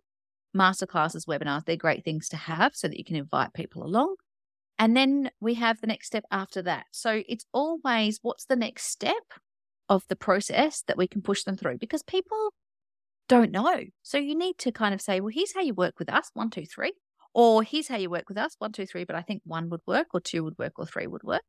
Masterclasses, 0.57 1.27
webinars, 1.27 1.65
they're 1.65 1.77
great 1.77 2.05
things 2.05 2.29
to 2.31 2.37
have 2.37 2.75
so 2.75 2.89
that 2.89 2.99
you 2.99 3.05
can 3.05 3.17
invite 3.17 3.55
people 3.55 3.85
along. 3.85 4.17
And 4.79 4.97
then 4.97 5.31
we 5.41 5.55
have 5.55 5.81
the 5.81 5.87
next 5.87 6.09
step 6.09 6.25
after 6.31 6.61
that. 6.63 6.87
So 6.91 7.23
it's 7.29 7.47
always 7.53 8.19
what's 8.23 8.45
the 8.45 8.57
next 8.57 8.87
step 8.91 9.15
of 9.89 10.03
the 10.09 10.17
process 10.17 10.83
that 10.89 10.99
we 10.99 11.07
can 11.07 11.23
push 11.23 11.45
them 11.45 11.57
through 11.57 11.79
because 11.79 12.03
people 12.03 12.53
don't 13.29 13.51
know. 13.51 13.85
So 14.03 14.19
you 14.19 14.37
need 14.37 14.59
to 14.59 14.73
kind 14.73 14.93
of 14.93 15.01
say, 15.01 15.21
well, 15.21 15.33
here's 15.33 15.55
how 15.55 15.63
you 15.63 15.75
work 15.75 15.99
with 15.99 16.13
us 16.13 16.31
one, 16.35 16.51
two, 16.51 16.67
three. 16.67 16.93
Or 17.37 17.63
here's 17.63 17.89
how 17.89 17.99
you 17.99 18.09
work 18.09 18.31
with 18.31 18.39
us 18.39 18.57
one, 18.59 18.73
two, 18.73 18.87
three. 18.87 19.05
But 19.05 19.15
I 19.15 19.21
think 19.21 19.43
one 19.45 19.69
would 19.69 19.83
work, 19.87 20.07
or 20.15 20.21
two 20.21 20.43
would 20.43 20.59
work, 20.59 20.79
or 20.79 20.87
three 20.87 21.07
would 21.07 21.23
work. 21.23 21.43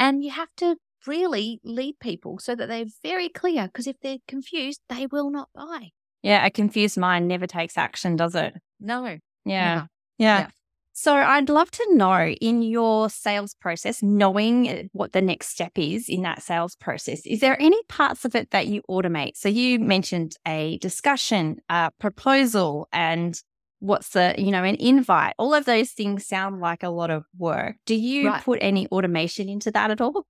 And 0.00 0.24
you 0.24 0.32
have 0.32 0.48
to 0.56 0.78
really 1.06 1.60
lead 1.62 1.94
people 2.00 2.40
so 2.40 2.56
that 2.56 2.66
they're 2.66 2.86
very 3.04 3.28
clear 3.28 3.68
because 3.68 3.86
if 3.86 3.94
they're 4.02 4.18
confused, 4.26 4.80
they 4.88 5.06
will 5.06 5.30
not 5.30 5.48
buy. 5.54 5.90
Yeah, 6.22 6.44
a 6.44 6.50
confused 6.50 6.98
mind 6.98 7.28
never 7.28 7.46
takes 7.46 7.78
action, 7.78 8.16
does 8.16 8.34
it? 8.34 8.54
No. 8.80 9.04
Yeah. 9.04 9.18
Yeah. 9.44 9.86
yeah. 10.18 10.48
So 10.92 11.14
I'd 11.14 11.50
love 11.50 11.70
to 11.70 11.86
know 11.94 12.26
in 12.26 12.62
your 12.62 13.08
sales 13.08 13.54
process, 13.54 14.02
knowing 14.02 14.90
what 14.92 15.12
the 15.12 15.22
next 15.22 15.50
step 15.50 15.72
is 15.76 16.08
in 16.08 16.22
that 16.22 16.42
sales 16.42 16.74
process, 16.74 17.24
is 17.24 17.38
there 17.38 17.56
any 17.62 17.80
parts 17.84 18.24
of 18.24 18.34
it 18.34 18.50
that 18.50 18.66
you 18.66 18.82
automate? 18.90 19.36
So 19.36 19.48
you 19.48 19.78
mentioned 19.78 20.34
a 20.48 20.78
discussion, 20.78 21.58
a 21.68 21.92
proposal, 22.00 22.88
and 22.92 23.40
what's 23.80 24.10
the, 24.10 24.34
you 24.38 24.50
know, 24.50 24.64
an 24.64 24.76
invite. 24.76 25.34
All 25.38 25.54
of 25.54 25.64
those 25.64 25.90
things 25.90 26.26
sound 26.26 26.60
like 26.60 26.82
a 26.82 26.88
lot 26.88 27.10
of 27.10 27.24
work. 27.36 27.76
Do 27.84 27.94
you 27.94 28.28
right. 28.28 28.42
put 28.42 28.58
any 28.62 28.86
automation 28.88 29.48
into 29.48 29.70
that 29.72 29.90
at 29.90 30.00
all? 30.00 30.26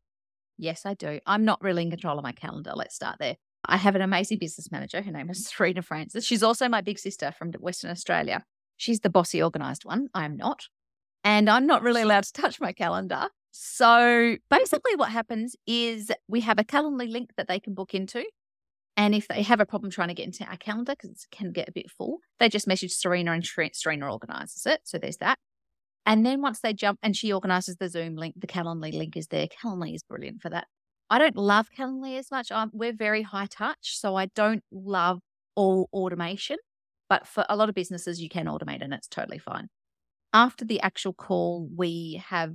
Yes, 0.58 0.86
I 0.86 0.94
do. 0.94 1.20
I'm 1.26 1.44
not 1.44 1.62
really 1.62 1.82
in 1.82 1.90
control 1.90 2.18
of 2.18 2.24
my 2.24 2.32
calendar. 2.32 2.72
Let's 2.74 2.94
start 2.94 3.16
there. 3.18 3.36
I 3.64 3.76
have 3.76 3.94
an 3.94 4.02
amazing 4.02 4.38
business 4.38 4.70
manager. 4.70 5.02
Her 5.02 5.10
name 5.10 5.30
is 5.30 5.46
Serena 5.56 5.82
Francis. 5.82 6.24
She's 6.24 6.42
also 6.42 6.68
my 6.68 6.80
big 6.80 6.98
sister 6.98 7.32
from 7.36 7.52
Western 7.52 7.90
Australia. 7.90 8.44
She's 8.76 9.00
the 9.00 9.10
bossy, 9.10 9.42
organized 9.42 9.84
one. 9.84 10.08
I 10.14 10.24
am 10.24 10.36
not. 10.36 10.64
And 11.24 11.50
I'm 11.50 11.66
not 11.66 11.82
really 11.82 12.02
allowed 12.02 12.24
to 12.24 12.32
touch 12.32 12.60
my 12.60 12.72
calendar. 12.72 13.28
So 13.50 14.36
basically, 14.50 14.96
what 14.96 15.10
happens 15.10 15.56
is 15.66 16.12
we 16.28 16.42
have 16.42 16.58
a 16.58 16.64
Calendly 16.64 17.10
link 17.10 17.30
that 17.36 17.48
they 17.48 17.58
can 17.58 17.74
book 17.74 17.94
into. 17.94 18.24
And 18.96 19.14
if 19.14 19.28
they 19.28 19.42
have 19.42 19.60
a 19.60 19.66
problem 19.66 19.90
trying 19.90 20.08
to 20.08 20.14
get 20.14 20.26
into 20.26 20.44
our 20.44 20.56
calendar, 20.56 20.92
because 20.92 21.10
it 21.10 21.36
can 21.36 21.52
get 21.52 21.68
a 21.68 21.72
bit 21.72 21.90
full, 21.90 22.18
they 22.38 22.48
just 22.48 22.66
message 22.66 22.92
Serena 22.92 23.32
and 23.32 23.46
Serena 23.74 24.10
organizes 24.10 24.64
it. 24.64 24.80
So 24.84 24.98
there's 24.98 25.18
that. 25.18 25.38
And 26.06 26.24
then 26.24 26.40
once 26.40 26.60
they 26.60 26.72
jump 26.72 26.98
and 27.02 27.14
she 27.14 27.32
organizes 27.32 27.76
the 27.76 27.88
Zoom 27.88 28.16
link, 28.16 28.36
the 28.38 28.46
Calendly 28.46 28.94
link 28.94 29.16
is 29.16 29.26
there. 29.26 29.48
Calendly 29.48 29.94
is 29.94 30.02
brilliant 30.02 30.40
for 30.40 30.48
that. 30.50 30.66
I 31.10 31.18
don't 31.18 31.36
love 31.36 31.68
Calendly 31.76 32.18
as 32.18 32.30
much. 32.30 32.50
I'm, 32.50 32.70
we're 32.72 32.94
very 32.94 33.22
high 33.22 33.46
touch, 33.46 33.98
so 33.98 34.16
I 34.16 34.26
don't 34.34 34.62
love 34.72 35.20
all 35.56 35.88
automation. 35.92 36.56
But 37.08 37.26
for 37.26 37.44
a 37.48 37.56
lot 37.56 37.68
of 37.68 37.74
businesses, 37.74 38.20
you 38.20 38.28
can 38.28 38.46
automate 38.46 38.82
and 38.82 38.94
it's 38.94 39.08
totally 39.08 39.38
fine. 39.38 39.68
After 40.32 40.64
the 40.64 40.80
actual 40.80 41.12
call, 41.12 41.68
we 41.76 42.22
have, 42.28 42.54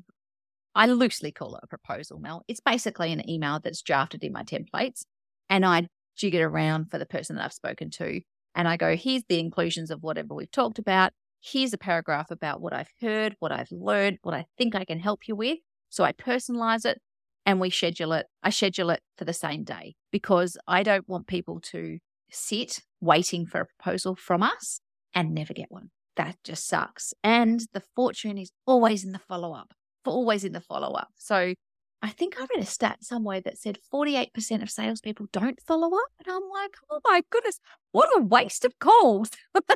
I 0.76 0.88
loosely 0.88 1.32
call 1.32 1.56
it 1.56 1.62
a 1.64 1.68
proposal, 1.68 2.20
Mel. 2.20 2.44
It's 2.48 2.60
basically 2.60 3.12
an 3.12 3.30
email 3.30 3.60
that's 3.64 3.82
drafted 3.82 4.24
in 4.24 4.34
my 4.34 4.44
templates 4.44 5.04
and 5.50 5.66
I 5.66 5.88
jig 6.16 6.36
it 6.36 6.42
around 6.42 6.92
for 6.92 6.98
the 6.98 7.06
person 7.06 7.36
that 7.36 7.46
I've 7.46 7.54
spoken 7.54 7.90
to. 7.92 8.22
And 8.54 8.68
I 8.68 8.78
go, 8.78 8.96
here's 8.96 9.24
the 9.30 9.40
inclusions 9.40 9.92
of 9.92 10.04
whatever 10.04 10.34
we've 10.34 10.52
talked 10.52 10.80
about 10.80 11.14
here's 11.42 11.74
a 11.74 11.78
paragraph 11.78 12.32
about 12.32 12.62
what 12.62 12.74
I've 12.74 12.92
heard, 13.02 13.36
what 13.40 13.52
I've 13.52 13.72
learned, 13.72 14.20
what 14.22 14.36
I 14.36 14.46
think 14.58 14.76
I 14.76 14.86
can 14.86 15.00
help 15.00 15.28
you 15.28 15.36
with. 15.36 15.58
So 15.90 16.04
I 16.04 16.14
personalize 16.14 16.86
it 16.86 17.02
and 17.46 17.60
we 17.60 17.70
schedule 17.70 18.14
it. 18.14 18.28
I 18.44 18.52
schedule 18.52 18.92
it 18.92 19.02
for 19.18 19.26
the 19.26 19.34
same 19.34 19.64
day 19.64 19.96
because 20.12 20.58
I 20.68 20.84
don't 20.84 21.10
want 21.10 21.28
people 21.28 21.60
to 21.72 21.98
sit 22.30 22.82
waiting 23.02 23.46
for 23.46 23.62
a 23.62 23.66
proposal 23.66 24.16
from 24.16 24.44
us 24.44 24.80
and 25.14 25.34
never 25.34 25.54
get 25.54 25.72
one. 25.72 25.90
That 26.16 26.38
just 26.44 26.68
sucks. 26.68 27.14
And 27.24 27.62
the 27.74 27.84
fortune 27.96 28.38
is 28.38 28.52
always 28.66 29.04
in 29.04 29.12
the 29.12 29.20
follow 29.20 29.54
up, 29.54 29.74
always 30.06 30.44
in 30.44 30.54
the 30.54 30.62
follow 30.62 30.94
up. 30.94 31.10
So 31.18 31.56
I 32.02 32.10
think 32.10 32.36
I 32.38 32.42
read 32.42 32.64
a 32.64 32.66
stat 32.66 33.04
somewhere 33.04 33.42
that 33.42 33.60
said 33.60 33.78
48% 33.94 34.64
of 34.64 34.72
salespeople 34.72 35.28
don't 35.32 35.60
follow 35.62 35.88
up. 35.96 36.10
And 36.26 36.36
I'm 36.36 36.50
like, 36.50 36.76
oh 36.90 37.00
my 37.06 37.22
goodness, 37.30 37.60
what 37.92 38.10
a 38.16 38.22
waste 38.22 38.66
of 38.66 38.78
calls. 38.80 39.30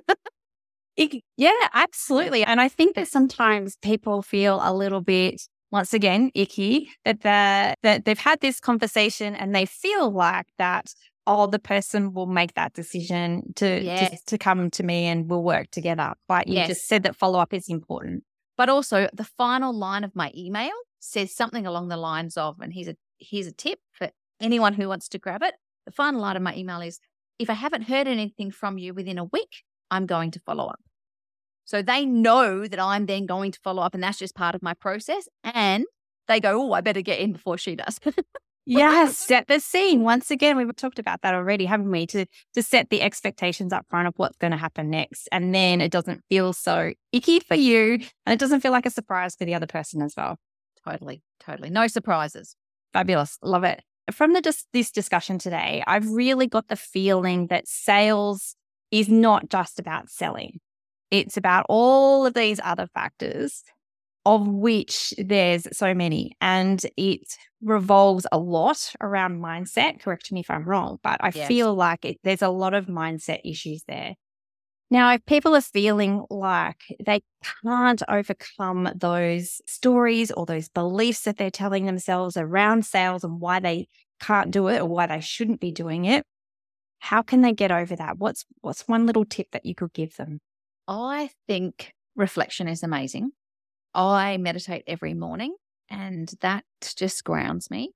It, 0.97 1.23
yeah, 1.35 1.51
absolutely. 1.73 2.43
And 2.43 2.61
I 2.61 2.69
think 2.69 2.95
that 2.95 3.07
sometimes 3.07 3.75
people 3.81 4.21
feel 4.21 4.59
a 4.63 4.73
little 4.73 5.01
bit, 5.01 5.41
once 5.71 5.93
again, 5.93 6.31
icky 6.33 6.89
that 7.03 7.21
that 7.83 8.05
they've 8.05 8.17
had 8.17 8.39
this 8.39 8.59
conversation 8.59 9.35
and 9.35 9.53
they 9.53 9.65
feel 9.65 10.09
like 10.09 10.45
that, 10.57 10.93
oh, 11.27 11.47
the 11.47 11.59
person 11.59 12.13
will 12.13 12.27
make 12.27 12.53
that 12.53 12.73
decision 12.73 13.53
to, 13.55 13.83
yes. 13.83 14.11
to, 14.21 14.25
to 14.27 14.37
come 14.37 14.71
to 14.71 14.83
me 14.83 15.05
and 15.07 15.29
we'll 15.29 15.43
work 15.43 15.69
together. 15.71 16.13
But 16.29 16.47
you 16.47 16.55
yes. 16.55 16.69
just 16.69 16.87
said 16.87 17.03
that 17.03 17.15
follow 17.15 17.39
up 17.39 17.53
is 17.53 17.67
important. 17.67 18.23
But 18.57 18.69
also 18.69 19.09
the 19.11 19.25
final 19.25 19.73
line 19.73 20.05
of 20.05 20.15
my 20.15 20.31
email 20.33 20.71
says 21.05 21.35
something 21.35 21.65
along 21.65 21.87
the 21.87 21.97
lines 21.97 22.37
of, 22.37 22.59
and 22.59 22.73
here's 22.73 22.87
a 22.87 22.95
here's 23.17 23.47
a 23.47 23.51
tip 23.51 23.79
for 23.91 24.09
anyone 24.41 24.73
who 24.73 24.87
wants 24.87 25.07
to 25.09 25.19
grab 25.19 25.43
it. 25.43 25.55
The 25.85 25.91
final 25.91 26.21
line 26.21 26.35
of 26.35 26.41
my 26.41 26.55
email 26.55 26.81
is 26.81 26.99
if 27.39 27.49
I 27.49 27.53
haven't 27.53 27.83
heard 27.83 28.07
anything 28.07 28.51
from 28.51 28.77
you 28.77 28.93
within 28.93 29.17
a 29.17 29.25
week, 29.25 29.63
I'm 29.91 30.05
going 30.05 30.31
to 30.31 30.39
follow 30.39 30.65
up. 30.67 30.79
So 31.65 31.81
they 31.81 32.05
know 32.05 32.67
that 32.67 32.79
I'm 32.79 33.05
then 33.07 33.25
going 33.25 33.51
to 33.51 33.59
follow 33.63 33.81
up, 33.81 33.93
and 33.93 34.03
that's 34.03 34.19
just 34.19 34.35
part 34.35 34.55
of 34.55 34.61
my 34.61 34.73
process. 34.73 35.27
And 35.43 35.85
they 36.27 36.39
go, 36.39 36.61
Oh, 36.61 36.73
I 36.73 36.81
better 36.81 37.01
get 37.01 37.19
in 37.19 37.33
before 37.33 37.57
she 37.57 37.75
does. 37.75 37.99
yes, 38.65 39.17
set 39.27 39.47
the 39.47 39.59
scene. 39.59 40.03
Once 40.03 40.31
again, 40.31 40.57
we've 40.57 40.75
talked 40.75 40.99
about 40.99 41.21
that 41.23 41.33
already, 41.33 41.65
haven't 41.65 41.89
we? 41.89 42.05
To 42.07 42.25
to 42.53 42.63
set 42.63 42.89
the 42.89 43.01
expectations 43.01 43.73
up 43.73 43.85
front 43.89 44.07
of 44.07 44.13
what's 44.17 44.37
going 44.37 44.51
to 44.51 44.57
happen 44.57 44.89
next. 44.89 45.27
And 45.31 45.53
then 45.53 45.81
it 45.81 45.91
doesn't 45.91 46.23
feel 46.29 46.53
so 46.53 46.93
icky 47.11 47.39
for 47.39 47.55
you 47.55 47.99
and 48.25 48.33
it 48.33 48.39
doesn't 48.39 48.61
feel 48.61 48.71
like 48.71 48.85
a 48.85 48.91
surprise 48.91 49.35
for 49.35 49.45
the 49.45 49.55
other 49.55 49.67
person 49.67 50.01
as 50.01 50.13
well. 50.15 50.37
Totally, 50.87 51.23
totally. 51.39 51.69
No 51.69 51.87
surprises. 51.87 52.55
Fabulous. 52.93 53.37
Love 53.41 53.63
it. 53.63 53.81
From 54.11 54.33
the 54.33 54.41
dis- 54.41 54.65
this 54.71 54.91
discussion 54.91 55.39
today, 55.39 55.83
I've 55.87 56.07
really 56.09 56.47
got 56.47 56.67
the 56.67 56.75
feeling 56.75 57.47
that 57.47 57.67
sales 57.67 58.55
is 58.91 59.09
not 59.09 59.49
just 59.49 59.79
about 59.79 60.09
selling. 60.09 60.59
It's 61.11 61.37
about 61.37 61.65
all 61.69 62.25
of 62.25 62.33
these 62.33 62.59
other 62.63 62.87
factors, 62.93 63.63
of 64.25 64.47
which 64.47 65.13
there's 65.17 65.67
so 65.75 65.93
many. 65.93 66.33
And 66.39 66.81
it 66.97 67.35
revolves 67.61 68.27
a 68.31 68.37
lot 68.37 68.93
around 69.01 69.41
mindset. 69.41 70.01
Correct 70.01 70.31
me 70.31 70.41
if 70.41 70.51
I'm 70.51 70.65
wrong, 70.65 70.99
but 71.03 71.17
I 71.23 71.31
yes. 71.33 71.47
feel 71.47 71.73
like 71.73 72.05
it, 72.05 72.17
there's 72.23 72.41
a 72.41 72.49
lot 72.49 72.73
of 72.73 72.85
mindset 72.85 73.39
issues 73.43 73.83
there. 73.87 74.15
Now, 74.95 75.11
if 75.11 75.25
people 75.25 75.53
are 75.57 75.59
feeling 75.59 76.23
like 76.29 76.81
they 77.05 77.19
can't 77.61 78.01
overcome 78.07 78.89
those 78.95 79.61
stories 79.67 80.31
or 80.31 80.45
those 80.45 80.69
beliefs 80.69 81.23
that 81.23 81.35
they're 81.35 81.51
telling 81.51 81.85
themselves 81.85 82.37
around 82.37 82.85
sales 82.85 83.25
and 83.25 83.41
why 83.41 83.59
they 83.59 83.89
can't 84.21 84.51
do 84.51 84.69
it 84.69 84.79
or 84.79 84.85
why 84.85 85.07
they 85.07 85.19
shouldn't 85.19 85.59
be 85.59 85.73
doing 85.73 86.05
it, 86.05 86.23
how 86.99 87.21
can 87.21 87.41
they 87.41 87.51
get 87.51 87.73
over 87.73 87.93
that? 87.97 88.19
What's 88.19 88.45
what's 88.61 88.87
one 88.87 89.05
little 89.05 89.25
tip 89.25 89.47
that 89.51 89.65
you 89.65 89.75
could 89.75 89.91
give 89.91 90.15
them? 90.15 90.39
I 90.87 91.29
think 91.45 91.91
reflection 92.15 92.69
is 92.69 92.81
amazing. 92.81 93.31
I 93.93 94.37
meditate 94.37 94.85
every 94.87 95.13
morning 95.13 95.57
and 95.89 96.33
that 96.39 96.63
just 96.95 97.21
grounds 97.25 97.69
me. 97.69 97.91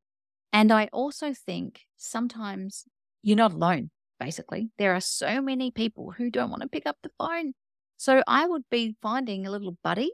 And 0.51 0.69
I 0.69 0.89
also 0.91 1.33
think 1.33 1.79
sometimes 1.95 2.83
you're 3.23 3.37
not 3.37 3.53
alone, 3.53 3.89
basically. 4.19 4.69
There 4.77 4.95
are 4.95 5.01
so 5.01 5.41
many 5.41 5.71
people 5.71 6.11
who 6.11 6.29
don't 6.29 6.49
want 6.49 6.61
to 6.61 6.67
pick 6.67 6.85
up 6.85 6.97
the 7.01 7.11
phone. 7.17 7.53
So 7.97 8.23
I 8.27 8.47
would 8.47 8.63
be 8.69 8.95
finding 9.01 9.45
a 9.45 9.51
little 9.51 9.77
buddy 9.83 10.11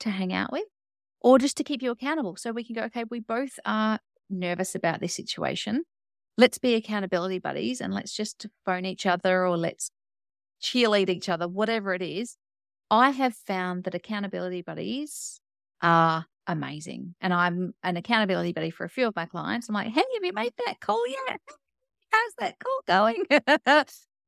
to 0.00 0.10
hang 0.10 0.32
out 0.32 0.52
with 0.52 0.64
or 1.20 1.38
just 1.38 1.56
to 1.58 1.64
keep 1.64 1.82
you 1.82 1.90
accountable. 1.90 2.36
So 2.36 2.52
we 2.52 2.64
can 2.64 2.74
go, 2.74 2.82
okay, 2.84 3.04
we 3.10 3.20
both 3.20 3.58
are 3.64 3.98
nervous 4.30 4.74
about 4.74 5.00
this 5.00 5.14
situation. 5.14 5.84
Let's 6.38 6.58
be 6.58 6.74
accountability 6.74 7.38
buddies 7.38 7.80
and 7.80 7.92
let's 7.92 8.14
just 8.14 8.46
phone 8.64 8.86
each 8.86 9.06
other 9.06 9.46
or 9.46 9.56
let's 9.56 9.90
cheerlead 10.62 11.10
each 11.10 11.28
other, 11.28 11.46
whatever 11.46 11.94
it 11.94 12.02
is. 12.02 12.36
I 12.90 13.10
have 13.10 13.34
found 13.34 13.84
that 13.84 13.94
accountability 13.94 14.62
buddies 14.62 15.40
are 15.82 16.26
amazing. 16.46 17.14
And 17.20 17.32
I'm 17.32 17.74
an 17.82 17.96
accountability 17.96 18.52
buddy 18.52 18.70
for 18.70 18.84
a 18.84 18.88
few 18.88 19.06
of 19.06 19.16
my 19.16 19.26
clients. 19.26 19.68
I'm 19.68 19.74
like, 19.74 19.88
hey, 19.88 20.00
have 20.00 20.22
you 20.22 20.32
made 20.32 20.54
that 20.66 20.80
call 20.80 21.06
yet? 21.06 21.40
How's 22.12 22.34
that 22.38 22.58
call 22.58 22.80
going? 22.86 23.24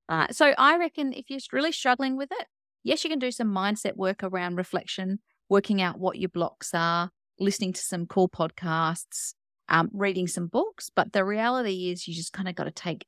uh, 0.09 0.27
so 0.31 0.55
I 0.57 0.79
reckon 0.79 1.13
if 1.13 1.29
you're 1.29 1.41
really 1.53 1.73
struggling 1.73 2.17
with 2.17 2.31
it, 2.33 2.47
yes, 2.83 3.05
you 3.05 3.11
can 3.11 3.19
do 3.19 3.31
some 3.31 3.49
mindset 3.49 3.97
work 3.97 4.23
around 4.23 4.57
reflection, 4.57 5.19
working 5.49 5.83
out 5.83 5.99
what 5.99 6.19
your 6.19 6.31
blocks 6.31 6.71
are, 6.73 7.11
listening 7.39 7.73
to 7.75 7.81
some 7.81 8.07
cool 8.07 8.29
podcasts, 8.29 9.35
um, 9.69 9.91
reading 9.93 10.27
some 10.27 10.47
books. 10.47 10.91
But 10.95 11.13
the 11.13 11.25
reality 11.25 11.91
is, 11.91 12.09
you 12.09 12.15
just 12.15 12.33
kind 12.33 12.49
of 12.49 12.55
got 12.55 12.65
to 12.65 12.71
take 12.71 13.07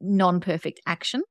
non 0.00 0.40
perfect 0.40 0.80
action 0.86 1.22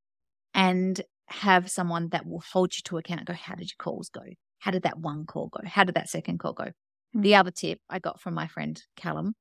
and 0.54 1.02
have 1.28 1.70
someone 1.70 2.10
that 2.10 2.26
will 2.26 2.44
hold 2.52 2.74
you 2.76 2.82
to 2.86 2.98
account. 2.98 3.26
Go, 3.26 3.34
how 3.34 3.56
did 3.56 3.70
your 3.70 3.78
calls 3.78 4.10
go? 4.10 4.22
How 4.60 4.72
did 4.72 4.84
that 4.84 5.00
one 5.00 5.26
call 5.26 5.50
go? 5.50 5.68
How 5.68 5.84
did 5.84 5.96
that 5.96 6.10
second 6.10 6.40
call 6.40 6.54
go? 6.54 6.66
Mm-hmm. 6.66 7.22
The 7.22 7.36
other 7.36 7.52
tip 7.52 7.80
I 7.90 8.00
got 8.00 8.20
from 8.20 8.34
my 8.34 8.48
friend 8.48 8.82
Callum, 8.96 9.36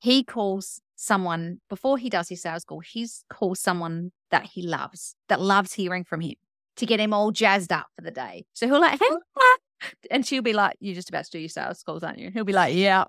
he 0.00 0.24
calls 0.24 0.80
someone 0.96 1.60
before 1.68 1.98
he 1.98 2.10
does 2.10 2.28
his 2.28 2.42
sales 2.42 2.64
call, 2.64 2.80
he 2.80 3.06
calls 3.30 3.60
someone 3.60 4.12
that 4.30 4.46
he 4.46 4.62
loves, 4.62 5.14
that 5.28 5.40
loves 5.40 5.74
hearing 5.74 6.04
from 6.04 6.20
him 6.20 6.34
to 6.76 6.86
get 6.86 7.00
him 7.00 7.12
all 7.12 7.30
jazzed 7.30 7.72
up 7.72 7.86
for 7.94 8.02
the 8.02 8.10
day. 8.10 8.44
So 8.54 8.66
he'll 8.66 8.80
like, 8.80 8.98
hey, 8.98 9.06
oh. 9.08 9.56
and 10.10 10.26
she'll 10.26 10.42
be 10.42 10.52
like, 10.52 10.76
"You're 10.80 10.94
just 10.94 11.08
about 11.08 11.24
to 11.24 11.30
do 11.30 11.38
your 11.38 11.48
sales 11.48 11.82
calls, 11.82 12.02
aren't 12.02 12.18
you?" 12.18 12.30
He'll 12.30 12.44
be 12.44 12.52
like, 12.52 12.74
"Yeah." 12.74 13.04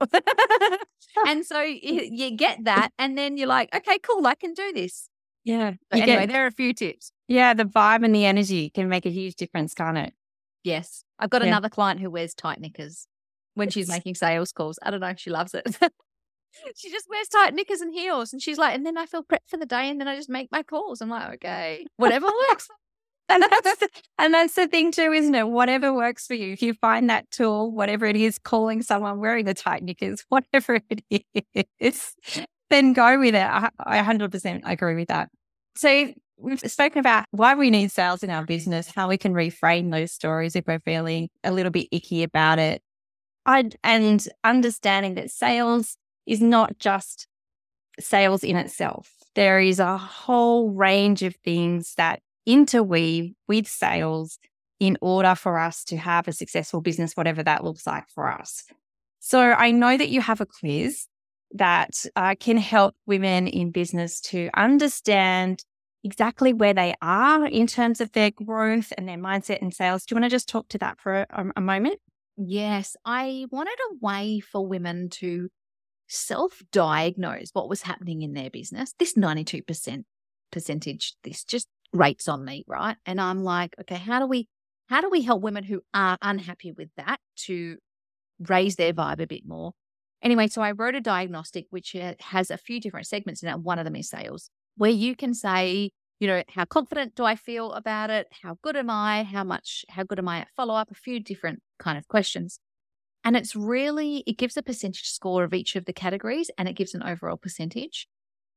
and 1.27 1.45
so 1.45 1.61
you, 1.61 2.35
get 2.35 2.63
that, 2.65 2.91
and 2.99 3.17
then 3.17 3.37
you're 3.37 3.47
like, 3.47 3.73
"Okay, 3.75 3.97
cool, 3.99 4.25
I 4.27 4.35
can 4.35 4.53
do 4.53 4.71
this." 4.73 5.09
Yeah. 5.43 5.73
anyway, 5.91 6.05
get, 6.05 6.29
there 6.29 6.43
are 6.43 6.47
a 6.47 6.51
few 6.51 6.73
tips. 6.73 7.11
Yeah, 7.27 7.53
the 7.53 7.65
vibe 7.65 8.05
and 8.05 8.13
the 8.13 8.25
energy 8.25 8.69
can 8.69 8.89
make 8.89 9.05
a 9.05 9.09
huge 9.09 9.35
difference, 9.35 9.73
can't 9.73 9.97
it? 9.97 10.13
Yes, 10.63 11.03
I've 11.17 11.29
got 11.29 11.41
yeah. 11.41 11.47
another 11.47 11.69
client 11.69 11.99
who 11.99 12.11
wears 12.11 12.35
tight 12.35 12.59
knickers 12.59 13.07
when 13.55 13.69
she's 13.69 13.89
making 13.89 14.15
sales 14.15 14.51
calls. 14.51 14.77
I 14.83 14.91
don't 14.91 14.99
know, 14.99 15.07
if 15.07 15.19
she 15.19 15.31
loves 15.31 15.53
it. 15.53 15.77
she 16.75 16.91
just 16.91 17.07
wears 17.09 17.27
tight 17.27 17.53
knickers 17.53 17.81
and 17.81 17.93
heels, 17.93 18.33
and 18.33 18.41
she's 18.41 18.57
like, 18.57 18.75
and 18.75 18.85
then 18.85 18.97
I 18.97 19.05
feel 19.05 19.23
prepped 19.23 19.47
for 19.47 19.57
the 19.57 19.65
day, 19.65 19.89
and 19.89 19.99
then 19.99 20.07
I 20.07 20.15
just 20.15 20.29
make 20.29 20.49
my 20.51 20.63
calls. 20.63 21.01
I'm 21.01 21.09
like, 21.09 21.35
okay, 21.35 21.85
whatever 21.97 22.27
works 22.49 22.67
and 23.31 23.43
that's 23.43 23.79
the, 23.79 23.89
and 24.17 24.33
that's 24.33 24.55
the 24.55 24.67
thing 24.67 24.91
too, 24.91 25.13
isn't 25.13 25.33
it? 25.33 25.47
Whatever 25.47 25.93
works 25.93 26.27
for 26.27 26.33
you. 26.33 26.51
If 26.51 26.61
you 26.61 26.73
find 26.73 27.09
that 27.09 27.29
tool, 27.31 27.71
whatever 27.71 28.05
it 28.05 28.15
is, 28.15 28.37
calling 28.37 28.81
someone 28.81 29.19
wearing 29.19 29.45
the 29.45 29.53
tight 29.53 29.83
knickers, 29.83 30.25
whatever 30.29 30.81
it 30.89 31.25
is, 31.79 32.13
then 32.69 32.93
go 32.93 33.19
with 33.19 33.35
it. 33.35 33.43
I, 33.43 33.69
I 33.79 34.01
100% 34.01 34.61
agree 34.65 34.95
with 34.95 35.07
that. 35.07 35.29
So 35.77 36.13
we've 36.37 36.59
spoken 36.59 36.99
about 36.99 37.25
why 37.31 37.55
we 37.55 37.69
need 37.69 37.91
sales 37.91 38.23
in 38.23 38.29
our 38.29 38.45
business, 38.45 38.91
how 38.93 39.07
we 39.07 39.17
can 39.17 39.33
reframe 39.33 39.91
those 39.91 40.11
stories 40.11 40.55
if 40.55 40.65
we're 40.67 40.79
feeling 40.79 41.29
a 41.43 41.51
little 41.51 41.71
bit 41.71 41.87
icky 41.91 42.23
about 42.23 42.59
it. 42.59 42.81
I, 43.45 43.69
and 43.83 44.23
understanding 44.43 45.15
that 45.15 45.31
sales 45.31 45.95
is 46.25 46.41
not 46.41 46.77
just 46.79 47.27
sales 47.99 48.43
in 48.43 48.55
itself. 48.55 49.11
There 49.35 49.59
is 49.59 49.79
a 49.79 49.97
whole 49.97 50.71
range 50.71 51.23
of 51.23 51.35
things 51.43 51.93
that 51.95 52.21
interweave 52.45 53.33
with 53.47 53.67
sales 53.67 54.39
in 54.79 54.97
order 55.01 55.35
for 55.35 55.59
us 55.59 55.83
to 55.85 55.97
have 55.97 56.27
a 56.27 56.33
successful 56.33 56.81
business, 56.81 57.15
whatever 57.15 57.43
that 57.43 57.63
looks 57.63 57.85
like 57.85 58.09
for 58.09 58.31
us. 58.31 58.65
So 59.19 59.39
I 59.39 59.71
know 59.71 59.95
that 59.95 60.09
you 60.09 60.21
have 60.21 60.41
a 60.41 60.47
quiz 60.47 61.07
that 61.53 62.05
uh, 62.15 62.35
can 62.39 62.57
help 62.57 62.95
women 63.05 63.47
in 63.47 63.71
business 63.71 64.19
to 64.21 64.49
understand 64.55 65.63
exactly 66.03 66.53
where 66.53 66.73
they 66.73 66.95
are 67.01 67.45
in 67.45 67.67
terms 67.67 68.01
of 68.01 68.11
their 68.13 68.31
growth 68.31 68.91
and 68.97 69.07
their 69.07 69.17
mindset 69.17 69.61
and 69.61 69.73
sales. 69.73 70.05
Do 70.05 70.13
you 70.13 70.19
want 70.19 70.31
to 70.31 70.35
just 70.35 70.49
talk 70.49 70.67
to 70.69 70.79
that 70.79 70.99
for 70.99 71.27
a, 71.29 71.45
a 71.55 71.61
moment? 71.61 71.99
Yes, 72.37 72.95
I 73.05 73.45
wanted 73.51 73.77
a 73.91 73.95
way 74.01 74.39
for 74.39 74.65
women 74.65 75.09
to 75.11 75.49
self 76.11 76.61
diagnose 76.71 77.49
what 77.53 77.69
was 77.69 77.83
happening 77.83 78.21
in 78.21 78.33
their 78.33 78.49
business. 78.49 78.93
This 78.99 79.15
92% 79.15 80.03
percentage, 80.51 81.15
this 81.23 81.43
just 81.43 81.67
rates 81.93 82.27
on 82.27 82.43
me, 82.43 82.63
right? 82.67 82.97
And 83.05 83.19
I'm 83.19 83.43
like, 83.43 83.75
okay, 83.81 83.95
how 83.95 84.19
do 84.19 84.27
we 84.27 84.47
how 84.87 84.99
do 84.99 85.09
we 85.09 85.21
help 85.21 85.41
women 85.41 85.63
who 85.63 85.81
are 85.93 86.17
unhappy 86.21 86.73
with 86.73 86.89
that 86.97 87.21
to 87.45 87.77
raise 88.39 88.75
their 88.75 88.91
vibe 88.91 89.21
a 89.21 89.27
bit 89.27 89.45
more? 89.45 89.71
Anyway, 90.21 90.47
so 90.47 90.61
I 90.61 90.71
wrote 90.71 90.95
a 90.95 91.01
diagnostic 91.01 91.65
which 91.69 91.95
has 92.19 92.51
a 92.51 92.57
few 92.57 92.81
different 92.81 93.07
segments 93.07 93.41
in 93.41 93.49
it. 93.49 93.59
One 93.59 93.79
of 93.79 93.85
them 93.85 93.95
is 93.95 94.09
sales, 94.09 94.49
where 94.75 94.91
you 94.91 95.15
can 95.15 95.33
say, 95.33 95.91
you 96.19 96.27
know, 96.27 96.43
how 96.49 96.65
confident 96.65 97.15
do 97.15 97.23
I 97.23 97.35
feel 97.35 97.71
about 97.71 98.09
it? 98.09 98.27
How 98.43 98.57
good 98.61 98.75
am 98.75 98.89
I? 98.89 99.23
How 99.23 99.45
much, 99.45 99.85
how 99.89 100.03
good 100.03 100.19
am 100.19 100.27
I 100.27 100.39
at 100.39 100.49
follow 100.55 100.75
up? 100.75 100.91
A 100.91 100.95
few 100.95 101.19
different 101.19 101.61
kind 101.79 101.97
of 101.97 102.07
questions. 102.07 102.59
And 103.23 103.37
it's 103.37 103.55
really, 103.55 104.23
it 104.25 104.37
gives 104.37 104.57
a 104.57 104.63
percentage 104.63 105.09
score 105.09 105.43
of 105.43 105.53
each 105.53 105.75
of 105.75 105.85
the 105.85 105.93
categories 105.93 106.49
and 106.57 106.67
it 106.67 106.75
gives 106.75 106.95
an 106.95 107.03
overall 107.03 107.37
percentage. 107.37 108.07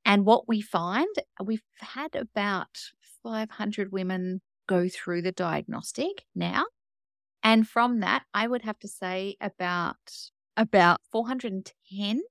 And 0.04 0.24
what 0.24 0.48
we 0.48 0.60
find, 0.60 1.14
we've 1.42 1.62
had 1.80 2.14
about 2.14 2.78
500 3.22 3.92
women 3.92 4.40
go 4.66 4.88
through 4.88 5.22
the 5.22 5.32
diagnostic 5.32 6.24
now. 6.34 6.64
And 7.42 7.68
from 7.68 8.00
that, 8.00 8.22
I 8.32 8.46
would 8.46 8.62
have 8.62 8.78
to 8.80 8.88
say 8.88 9.36
about 9.40 9.96
about 10.56 11.00
410 11.10 12.22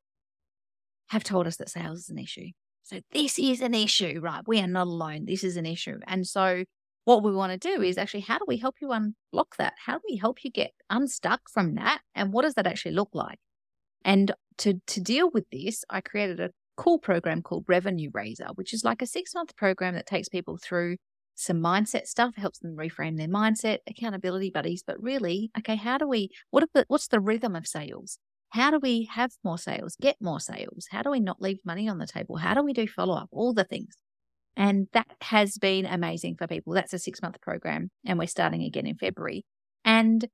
have 1.07 1.23
told 1.23 1.45
us 1.45 1.57
that 1.57 1.69
sales 1.69 1.99
is 1.99 2.09
an 2.09 2.17
issue. 2.17 2.47
So 2.83 2.99
this 3.11 3.37
is 3.37 3.61
an 3.61 3.73
issue, 3.73 4.19
right? 4.21 4.43
We 4.47 4.59
are 4.59 4.67
not 4.67 4.87
alone. 4.87 5.25
This 5.25 5.43
is 5.43 5.57
an 5.57 5.65
issue. 5.65 5.99
And 6.07 6.25
so 6.25 6.63
what 7.05 7.23
we 7.23 7.33
want 7.33 7.51
to 7.51 7.75
do 7.75 7.81
is 7.81 7.97
actually 7.97 8.21
how 8.21 8.37
do 8.37 8.45
we 8.47 8.57
help 8.57 8.75
you 8.81 8.89
unblock 8.89 9.55
that? 9.57 9.73
How 9.85 9.95
do 9.95 10.01
we 10.09 10.17
help 10.17 10.43
you 10.43 10.51
get 10.51 10.71
unstuck 10.89 11.41
from 11.51 11.75
that? 11.75 12.01
And 12.15 12.31
what 12.31 12.43
does 12.43 12.53
that 12.55 12.67
actually 12.67 12.93
look 12.93 13.09
like? 13.13 13.39
And 14.05 14.33
to 14.59 14.75
to 14.87 15.01
deal 15.01 15.29
with 15.33 15.45
this, 15.51 15.83
I 15.89 16.01
created 16.01 16.39
a 16.39 16.51
cool 16.77 16.99
program 16.99 17.41
called 17.41 17.65
Revenue 17.67 18.09
Raiser, 18.13 18.47
which 18.55 18.73
is 18.73 18.83
like 18.83 19.01
a 19.01 19.07
six 19.07 19.33
month 19.33 19.55
program 19.55 19.95
that 19.95 20.07
takes 20.07 20.29
people 20.29 20.57
through 20.57 20.97
some 21.35 21.57
mindset 21.57 22.05
stuff, 22.05 22.35
helps 22.35 22.59
them 22.59 22.75
reframe 22.77 23.17
their 23.17 23.27
mindset, 23.27 23.79
accountability 23.87 24.51
buddies. 24.51 24.83
But 24.85 25.01
really, 25.01 25.51
okay, 25.57 25.75
how 25.75 25.97
do 25.97 26.07
we, 26.07 26.29
what 26.51 26.63
the, 26.73 26.85
what's 26.87 27.07
the 27.07 27.19
rhythm 27.19 27.55
of 27.55 27.67
sales? 27.67 28.17
How 28.49 28.69
do 28.69 28.79
we 28.79 29.09
have 29.11 29.31
more 29.43 29.57
sales, 29.57 29.95
get 29.99 30.17
more 30.21 30.39
sales? 30.39 30.87
How 30.91 31.01
do 31.01 31.09
we 31.09 31.19
not 31.19 31.41
leave 31.41 31.59
money 31.65 31.89
on 31.89 31.97
the 31.97 32.05
table? 32.05 32.37
How 32.37 32.53
do 32.53 32.63
we 32.63 32.73
do 32.73 32.87
follow 32.87 33.15
up? 33.15 33.29
All 33.31 33.51
the 33.53 33.63
things. 33.63 33.95
And 34.55 34.87
that 34.93 35.07
has 35.21 35.57
been 35.57 35.85
amazing 35.85 36.35
for 36.35 36.47
people. 36.47 36.73
That's 36.73 36.93
a 36.93 36.99
six 36.99 37.21
month 37.21 37.41
program, 37.41 37.89
and 38.05 38.19
we're 38.19 38.27
starting 38.27 38.63
again 38.63 38.85
in 38.85 38.97
February. 38.97 39.45
And 39.83 40.27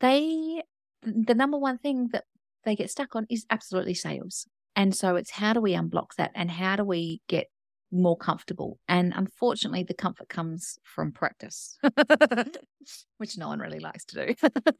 they, 0.00 0.62
the 1.02 1.34
number 1.34 1.58
one 1.58 1.78
thing 1.78 2.08
that 2.12 2.24
they 2.64 2.76
get 2.76 2.90
stuck 2.90 3.16
on 3.16 3.26
is 3.28 3.46
absolutely 3.50 3.94
sales. 3.94 4.46
And 4.76 4.94
so 4.94 5.16
it's 5.16 5.32
how 5.32 5.52
do 5.52 5.60
we 5.60 5.74
unblock 5.74 6.14
that 6.16 6.30
and 6.34 6.50
how 6.50 6.76
do 6.76 6.84
we 6.84 7.20
get 7.28 7.48
more 7.92 8.16
comfortable? 8.16 8.78
And 8.88 9.12
unfortunately, 9.14 9.82
the 9.82 9.94
comfort 9.94 10.28
comes 10.28 10.78
from 10.82 11.12
practice, 11.12 11.78
which 13.18 13.36
no 13.38 13.48
one 13.48 13.58
really 13.58 13.78
likes 13.78 14.04
to 14.06 14.26
do. 14.26 14.34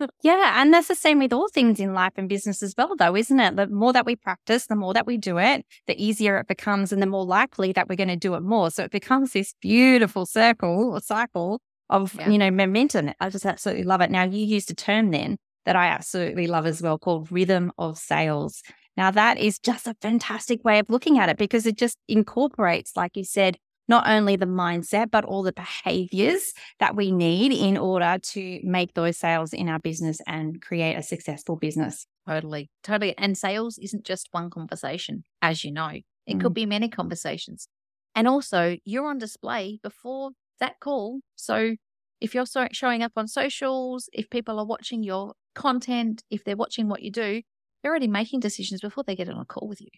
yeah. 0.23 0.61
And 0.61 0.73
that's 0.73 0.89
the 0.89 0.95
same 0.95 1.19
with 1.19 1.33
all 1.33 1.49
things 1.49 1.79
in 1.79 1.95
life 1.95 2.13
and 2.17 2.29
business 2.29 2.63
as 2.63 2.75
well, 2.77 2.97
though, 2.97 3.15
isn't 3.15 3.39
it? 3.39 3.57
The 3.57 3.67
more 3.67 3.93
that 3.93 4.07
we 4.07 4.17
practice, 4.17 4.67
the 4.67 4.77
more 4.77 4.95
that 4.95 5.07
we 5.07 5.17
do 5.17 5.39
it, 5.39 5.65
the 5.87 6.03
easier 6.03 6.39
it 6.39 6.49
becomes 6.49 6.93
and 6.93 7.03
the 7.03 7.07
more 7.07 7.25
likely 7.25 7.73
that 7.73 7.89
we're 7.89 7.97
going 7.97 8.09
to 8.09 8.17
do 8.17 8.35
it 8.35 8.43
more. 8.43 8.71
So 8.71 8.85
it 8.85 8.91
becomes 8.91 9.33
this 9.33 9.55
beautiful 9.61 10.27
circle 10.27 10.93
or 10.93 11.01
cycle 11.01 11.61
of, 11.91 12.15
yeah. 12.19 12.31
you 12.31 12.39
know, 12.39 12.51
momentum. 12.51 13.13
I 13.21 13.29
just 13.29 13.47
absolutely 13.47 13.85
love 13.85 14.01
it. 14.01 14.11
Now, 14.11 14.25
you 14.25 14.45
used 14.45 14.71
a 14.71 14.75
term 14.75 15.11
then 15.11 15.37
that 15.65 15.77
I 15.77 15.87
absolutely 15.87 16.47
love 16.47 16.67
as 16.67 16.83
well 16.83 16.99
called 16.99 17.31
rhythm 17.31 17.73
of 17.79 17.99
sales. 17.99 18.63
Now, 18.97 19.11
that 19.11 19.39
is 19.39 19.59
just 19.59 19.87
a 19.87 19.97
fantastic 20.03 20.65
way 20.65 20.79
of 20.79 20.91
looking 20.91 21.19
at 21.19 21.29
it 21.29 21.39
because 21.39 21.67
it 21.67 21.77
just 21.77 21.97
incorporates, 22.09 22.93
like 22.97 23.17
you 23.17 23.25
said, 23.25 23.57
not 23.89 24.09
only 24.09 24.37
the 24.37 24.47
mindset, 24.47 25.11
but 25.11 25.25
all 25.25 25.43
the 25.43 25.53
behaviors 25.53 26.53
that 26.79 26.95
we 26.95 27.11
need 27.11 27.53
in 27.53 27.77
order 27.77 28.19
to 28.23 28.61
make 28.63 28.95
those 28.95 29.19
sales 29.19 29.53
in 29.53 29.69
our 29.69 29.79
business 29.79 30.21
and 30.27 30.63
create 30.63 30.95
a 30.95 31.03
successful 31.03 31.57
business. 31.57 32.07
Totally, 32.29 32.71
totally. 32.83 33.17
And 33.19 33.37
sales 33.37 33.79
isn't 33.79 34.05
just 34.05 34.29
one 34.31 34.51
conversation, 34.51 35.25
as 35.41 35.65
you 35.65 35.73
know, 35.73 36.01
it 36.27 36.37
mm. 36.37 36.41
could 36.41 36.55
be 36.55 36.67
many 36.67 36.89
conversations. 36.89 37.69
And 38.15 38.29
also, 38.29 38.77
you're 38.85 39.07
on 39.07 39.19
display 39.19 39.81
before 39.83 40.31
that 40.61 40.79
call. 40.81 41.21
So, 41.35 41.77
if 42.21 42.35
you're 42.35 42.47
showing 42.73 43.03
up 43.03 43.13
on 43.17 43.27
socials, 43.27 44.09
if 44.13 44.31
people 44.31 44.61
are 44.61 44.67
watching 44.67 45.03
your 45.03 45.33
content, 45.55 46.23
if 46.31 46.45
they're 46.45 46.57
watching 46.57 46.89
what 46.89 47.03
you 47.03 47.11
do, 47.11 47.43
they're 47.83 47.91
already 47.91 48.09
making 48.09 48.41
decisions 48.41 48.81
before 48.81 49.05
they 49.05 49.17
get 49.17 49.29
on 49.29 49.39
a 49.39 49.45
call 49.45 49.69
with 49.69 49.81
you. 49.81 49.89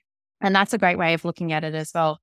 And 0.41 0.55
that's 0.55 0.73
a 0.73 0.79
great 0.79 0.99
way 0.99 1.15
of 1.15 1.25
looking 1.25 1.53
at 1.53 1.65
it 1.65 1.75
as 1.75 1.93
well. 1.95 2.21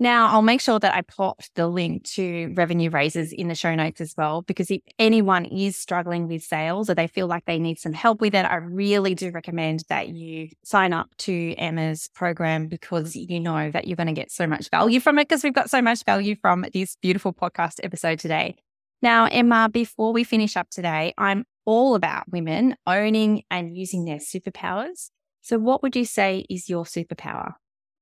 Now, 0.00 0.28
I'll 0.28 0.42
make 0.42 0.60
sure 0.60 0.78
that 0.78 0.94
I 0.94 1.02
pop 1.02 1.42
the 1.56 1.66
link 1.66 2.04
to 2.10 2.52
revenue 2.56 2.88
raisers 2.88 3.32
in 3.32 3.48
the 3.48 3.56
show 3.56 3.74
notes 3.74 4.00
as 4.00 4.14
well, 4.16 4.42
because 4.42 4.70
if 4.70 4.80
anyone 4.96 5.44
is 5.44 5.76
struggling 5.76 6.28
with 6.28 6.44
sales 6.44 6.88
or 6.88 6.94
they 6.94 7.08
feel 7.08 7.26
like 7.26 7.46
they 7.46 7.58
need 7.58 7.80
some 7.80 7.92
help 7.92 8.20
with 8.20 8.32
it, 8.32 8.44
I 8.44 8.56
really 8.56 9.16
do 9.16 9.32
recommend 9.32 9.82
that 9.88 10.10
you 10.10 10.50
sign 10.64 10.92
up 10.92 11.08
to 11.18 11.52
Emma's 11.54 12.10
program 12.14 12.68
because 12.68 13.16
you 13.16 13.40
know 13.40 13.72
that 13.72 13.88
you're 13.88 13.96
going 13.96 14.06
to 14.06 14.12
get 14.12 14.30
so 14.30 14.46
much 14.46 14.70
value 14.70 15.00
from 15.00 15.18
it 15.18 15.28
because 15.28 15.42
we've 15.42 15.52
got 15.52 15.68
so 15.68 15.82
much 15.82 16.04
value 16.04 16.36
from 16.40 16.64
this 16.72 16.96
beautiful 17.02 17.32
podcast 17.32 17.80
episode 17.82 18.20
today. 18.20 18.54
Now, 19.02 19.26
Emma, 19.26 19.68
before 19.68 20.12
we 20.12 20.22
finish 20.22 20.56
up 20.56 20.70
today, 20.70 21.12
I'm 21.18 21.44
all 21.68 21.94
about 21.94 22.24
women 22.32 22.74
owning 22.86 23.42
and 23.50 23.76
using 23.76 24.06
their 24.06 24.16
superpowers. 24.16 25.10
So, 25.42 25.58
what 25.58 25.82
would 25.82 25.94
you 25.94 26.06
say 26.06 26.46
is 26.48 26.70
your 26.70 26.84
superpower? 26.84 27.52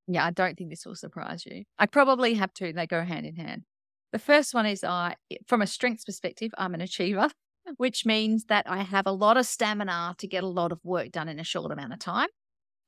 Yeah, 0.06 0.24
I 0.24 0.30
don't 0.30 0.56
think 0.56 0.70
this 0.70 0.86
will 0.86 0.94
surprise 0.94 1.44
you. 1.44 1.64
I 1.76 1.86
probably 1.86 2.34
have 2.34 2.54
two, 2.54 2.72
they 2.72 2.86
go 2.86 3.02
hand 3.02 3.26
in 3.26 3.34
hand. 3.34 3.62
The 4.12 4.20
first 4.20 4.54
one 4.54 4.66
is 4.66 4.84
I, 4.84 5.16
from 5.48 5.62
a 5.62 5.66
strengths 5.66 6.04
perspective, 6.04 6.52
I'm 6.56 6.74
an 6.74 6.80
achiever, 6.80 7.28
which 7.76 8.06
means 8.06 8.44
that 8.44 8.70
I 8.70 8.84
have 8.84 9.08
a 9.08 9.10
lot 9.10 9.36
of 9.36 9.46
stamina 9.46 10.14
to 10.18 10.28
get 10.28 10.44
a 10.44 10.48
lot 10.48 10.70
of 10.70 10.78
work 10.84 11.10
done 11.10 11.28
in 11.28 11.40
a 11.40 11.44
short 11.44 11.72
amount 11.72 11.92
of 11.92 11.98
time. 11.98 12.28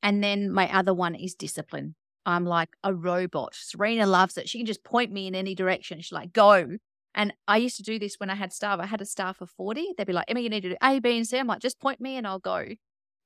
And 0.01 0.23
then 0.23 0.53
my 0.53 0.73
other 0.73 0.95
one 0.95 1.17
is 1.17 1.35
discipline. 1.35 1.97
I'm 2.25 2.45
like 2.45 2.69
a 2.85 2.95
robot. 2.95 3.57
Serena 3.57 4.07
loves 4.07 4.39
it. 4.39 4.49
She 4.49 4.61
can 4.61 4.67
just 4.67 4.85
point 4.85 5.11
me 5.11 5.27
in 5.27 5.35
any 5.35 5.57
direction. 5.57 6.01
She's 6.01 6.13
like, 6.13 6.33
go. 6.33 6.77
And 7.19 7.35
I 7.49 7.57
used 7.57 7.77
to 7.79 7.83
do 7.83 7.99
this 7.99 8.15
when 8.19 8.31
I 8.31 8.37
had 8.37 8.53
staff. 8.53 8.79
I 8.79 8.87
had 8.87 9.01
a 9.01 9.05
staff 9.05 9.41
of 9.41 9.51
40. 9.51 9.95
They'd 9.99 10.07
be 10.07 10.13
like, 10.13 10.27
Emma, 10.29 10.39
you 10.39 10.49
need 10.49 10.63
to 10.63 10.71
do 10.71 10.77
A, 10.81 11.01
B, 11.01 11.17
and 11.17 11.27
C. 11.27 11.37
I'm 11.37 11.49
like, 11.49 11.59
just 11.59 11.81
point 11.81 12.01
me 12.01 12.17
and 12.17 12.25
I'll 12.25 12.39
go. 12.39 12.65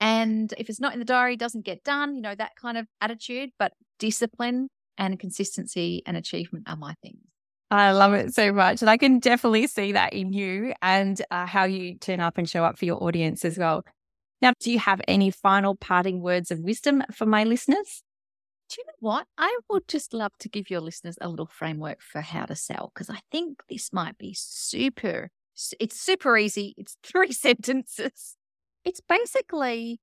And 0.00 0.52
if 0.56 0.70
it's 0.70 0.80
not 0.80 0.94
in 0.94 0.98
the 0.98 1.04
diary, 1.04 1.36
doesn't 1.36 1.66
get 1.66 1.84
done, 1.84 2.16
you 2.16 2.22
know, 2.22 2.34
that 2.34 2.52
kind 2.56 2.78
of 2.78 2.86
attitude. 3.02 3.50
But 3.58 3.74
discipline 3.98 4.68
and 4.96 5.20
consistency 5.20 6.02
and 6.06 6.16
achievement 6.16 6.70
are 6.70 6.76
my 6.76 6.94
things. 7.02 7.18
I 7.70 7.92
love 7.92 8.14
it 8.14 8.34
so 8.34 8.50
much. 8.50 8.80
And 8.80 8.90
I 8.90 8.96
can 8.96 9.18
definitely 9.18 9.66
see 9.66 9.92
that 9.92 10.14
in 10.14 10.32
you 10.32 10.72
and 10.80 11.20
uh, 11.30 11.46
how 11.46 11.64
you 11.64 11.98
turn 11.98 12.20
up 12.20 12.38
and 12.38 12.48
show 12.48 12.64
up 12.64 12.78
for 12.78 12.86
your 12.86 13.02
audience 13.02 13.44
as 13.44 13.58
well. 13.58 13.84
Now, 14.40 14.52
do 14.58 14.72
you 14.72 14.78
have 14.78 15.02
any 15.06 15.30
final 15.30 15.76
parting 15.76 16.22
words 16.22 16.50
of 16.50 16.60
wisdom 16.60 17.04
for 17.12 17.26
my 17.26 17.44
listeners? 17.44 18.02
Do 18.72 18.80
you 18.80 18.86
know 18.86 18.92
what? 19.00 19.26
I 19.36 19.58
would 19.68 19.86
just 19.86 20.14
love 20.14 20.32
to 20.40 20.48
give 20.48 20.70
your 20.70 20.80
listeners 20.80 21.18
a 21.20 21.28
little 21.28 21.46
framework 21.46 22.00
for 22.00 22.22
how 22.22 22.46
to 22.46 22.56
sell 22.56 22.90
because 22.94 23.10
I 23.10 23.20
think 23.30 23.62
this 23.68 23.92
might 23.92 24.16
be 24.16 24.34
super, 24.34 25.30
it's 25.78 26.00
super 26.00 26.38
easy. 26.38 26.74
It's 26.78 26.96
three 27.02 27.32
sentences 27.32 28.36
it's 28.84 29.00
basically 29.00 30.00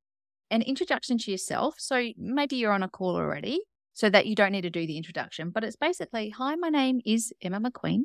an 0.49 0.61
introduction 0.61 1.17
to 1.19 1.31
yourself. 1.31 1.75
So 1.77 2.09
maybe 2.17 2.55
you're 2.55 2.71
on 2.71 2.83
a 2.83 2.89
call 2.89 3.15
already 3.15 3.61
so 3.93 4.09
that 4.09 4.25
you 4.25 4.35
don't 4.35 4.51
need 4.51 4.61
to 4.61 4.69
do 4.69 4.87
the 4.87 4.97
introduction, 4.97 5.49
but 5.49 5.63
it's 5.63 5.75
basically 5.75 6.29
Hi, 6.31 6.55
my 6.55 6.69
name 6.69 7.01
is 7.05 7.33
Emma 7.41 7.59
McQueen. 7.59 8.01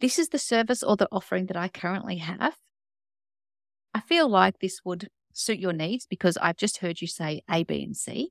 This 0.00 0.18
is 0.18 0.28
the 0.28 0.38
service 0.38 0.82
or 0.82 0.96
the 0.96 1.08
offering 1.10 1.46
that 1.46 1.56
I 1.56 1.68
currently 1.68 2.18
have. 2.18 2.56
I 3.92 4.00
feel 4.00 4.28
like 4.28 4.60
this 4.60 4.80
would 4.84 5.08
suit 5.32 5.58
your 5.58 5.72
needs 5.72 6.06
because 6.06 6.36
I've 6.38 6.56
just 6.56 6.78
heard 6.78 7.00
you 7.00 7.08
say 7.08 7.42
A, 7.50 7.64
B, 7.64 7.82
and 7.82 7.96
C. 7.96 8.30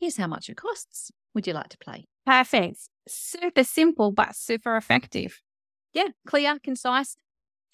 Here's 0.00 0.16
how 0.16 0.26
much 0.26 0.48
it 0.48 0.56
costs. 0.56 1.10
Would 1.34 1.46
you 1.46 1.52
like 1.52 1.68
to 1.68 1.78
play? 1.78 2.06
Perfect. 2.24 2.78
Super 3.08 3.64
simple, 3.64 4.12
but 4.12 4.36
super 4.36 4.76
effective. 4.76 5.40
Yeah, 5.92 6.08
clear, 6.26 6.58
concise. 6.62 7.16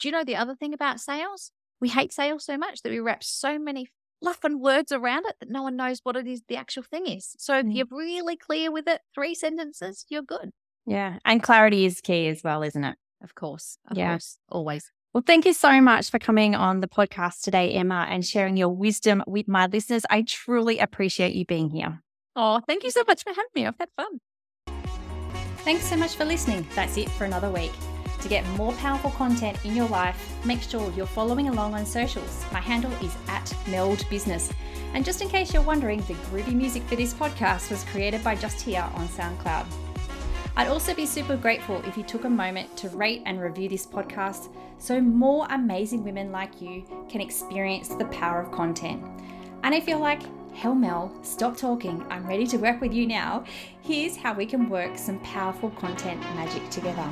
Do 0.00 0.08
you 0.08 0.12
know 0.12 0.24
the 0.24 0.36
other 0.36 0.54
thing 0.54 0.74
about 0.74 1.00
sales? 1.00 1.50
we 1.84 1.90
hate 1.90 2.14
sales 2.14 2.44
so 2.44 2.56
much 2.56 2.80
that 2.80 2.90
we 2.90 2.98
wrap 2.98 3.22
so 3.22 3.58
many 3.58 3.86
fluffing 4.22 4.58
words 4.58 4.90
around 4.90 5.26
it 5.26 5.36
that 5.38 5.50
no 5.50 5.62
one 5.62 5.76
knows 5.76 6.00
what 6.02 6.16
it 6.16 6.26
is 6.26 6.42
the 6.48 6.56
actual 6.56 6.82
thing 6.82 7.06
is. 7.06 7.34
So 7.38 7.58
if 7.58 7.66
mm. 7.66 7.76
you're 7.76 7.86
really 7.90 8.36
clear 8.36 8.72
with 8.72 8.88
it, 8.88 9.02
three 9.14 9.34
sentences, 9.34 10.06
you're 10.08 10.22
good. 10.22 10.50
Yeah. 10.86 11.18
And 11.26 11.42
clarity 11.42 11.84
is 11.84 12.00
key 12.00 12.28
as 12.28 12.42
well, 12.42 12.62
isn't 12.62 12.84
it? 12.84 12.96
Of 13.22 13.34
course. 13.34 13.76
Of 13.90 13.98
yeah. 13.98 14.12
course. 14.12 14.38
Always. 14.48 14.90
Well, 15.12 15.22
thank 15.26 15.44
you 15.44 15.52
so 15.52 15.78
much 15.82 16.10
for 16.10 16.18
coming 16.18 16.54
on 16.54 16.80
the 16.80 16.88
podcast 16.88 17.42
today, 17.42 17.72
Emma, 17.72 18.06
and 18.08 18.24
sharing 18.24 18.56
your 18.56 18.70
wisdom 18.70 19.22
with 19.26 19.46
my 19.46 19.66
listeners. 19.66 20.04
I 20.08 20.22
truly 20.26 20.78
appreciate 20.78 21.34
you 21.34 21.44
being 21.44 21.68
here. 21.68 22.02
Oh, 22.36 22.60
thank 22.66 22.82
you 22.82 22.90
so 22.90 23.04
much 23.06 23.22
for 23.22 23.30
having 23.30 23.50
me. 23.54 23.66
I've 23.66 23.76
had 23.78 23.88
fun. 23.96 24.20
Thanks 25.58 25.84
so 25.84 25.96
much 25.96 26.16
for 26.16 26.24
listening. 26.24 26.66
That's 26.74 26.96
it 26.96 27.08
for 27.10 27.24
another 27.24 27.50
week. 27.50 27.72
To 28.20 28.28
get 28.28 28.46
more 28.50 28.72
powerful 28.74 29.10
content 29.10 29.58
in 29.64 29.76
your 29.76 29.88
life, 29.88 30.16
make 30.44 30.62
sure 30.62 30.92
you're 30.96 31.06
following 31.06 31.48
along 31.48 31.74
on 31.74 31.86
socials. 31.86 32.44
My 32.52 32.60
handle 32.60 32.92
is 33.02 33.14
at 33.28 33.54
Meld 33.68 34.08
Business. 34.08 34.52
And 34.94 35.04
just 35.04 35.20
in 35.22 35.28
case 35.28 35.52
you're 35.52 35.62
wondering, 35.62 36.00
the 36.02 36.14
groovy 36.14 36.54
music 36.54 36.82
for 36.84 36.96
this 36.96 37.14
podcast 37.14 37.70
was 37.70 37.84
created 37.84 38.24
by 38.24 38.34
Just 38.34 38.60
Here 38.60 38.88
on 38.94 39.08
SoundCloud. 39.08 39.66
I'd 40.56 40.68
also 40.68 40.94
be 40.94 41.04
super 41.04 41.36
grateful 41.36 41.82
if 41.84 41.96
you 41.96 42.02
took 42.02 42.24
a 42.24 42.30
moment 42.30 42.76
to 42.78 42.88
rate 42.90 43.22
and 43.26 43.40
review 43.40 43.68
this 43.68 43.86
podcast 43.86 44.54
so 44.78 45.00
more 45.00 45.46
amazing 45.50 46.04
women 46.04 46.30
like 46.30 46.60
you 46.60 46.84
can 47.08 47.20
experience 47.20 47.88
the 47.88 48.04
power 48.06 48.40
of 48.40 48.52
content. 48.52 49.04
And 49.64 49.74
if 49.74 49.88
you're 49.88 49.98
like, 49.98 50.22
hell 50.54 50.74
Mel, 50.74 51.12
stop 51.22 51.56
talking, 51.56 52.04
I'm 52.08 52.26
ready 52.26 52.46
to 52.46 52.56
work 52.56 52.80
with 52.80 52.92
you 52.92 53.06
now, 53.06 53.44
here's 53.82 54.16
how 54.16 54.32
we 54.32 54.46
can 54.46 54.68
work 54.68 54.96
some 54.96 55.18
powerful 55.20 55.70
content 55.70 56.20
magic 56.36 56.68
together. 56.70 57.06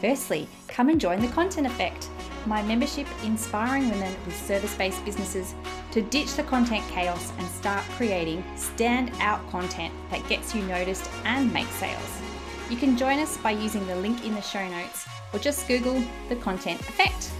Firstly, 0.00 0.46
come 0.68 0.88
and 0.88 1.00
join 1.00 1.20
the 1.20 1.28
Content 1.28 1.66
Effect, 1.66 2.08
my 2.44 2.60
membership 2.62 3.06
inspiring 3.24 3.88
women 3.88 4.14
with 4.26 4.36
service 4.36 4.74
based 4.74 5.04
businesses 5.04 5.54
to 5.92 6.02
ditch 6.02 6.34
the 6.34 6.42
content 6.42 6.84
chaos 6.90 7.32
and 7.38 7.48
start 7.48 7.82
creating 7.96 8.44
stand-out 8.56 9.48
content 9.50 9.94
that 10.10 10.26
gets 10.28 10.54
you 10.54 10.62
noticed 10.62 11.08
and 11.24 11.52
makes 11.52 11.74
sales. 11.76 12.20
You 12.68 12.76
can 12.76 12.96
join 12.96 13.18
us 13.20 13.36
by 13.38 13.52
using 13.52 13.86
the 13.86 13.96
link 13.96 14.24
in 14.24 14.34
the 14.34 14.42
show 14.42 14.68
notes 14.68 15.06
or 15.32 15.38
just 15.38 15.66
Google 15.68 16.02
the 16.28 16.36
Content 16.36 16.80
Effect. 16.80 17.30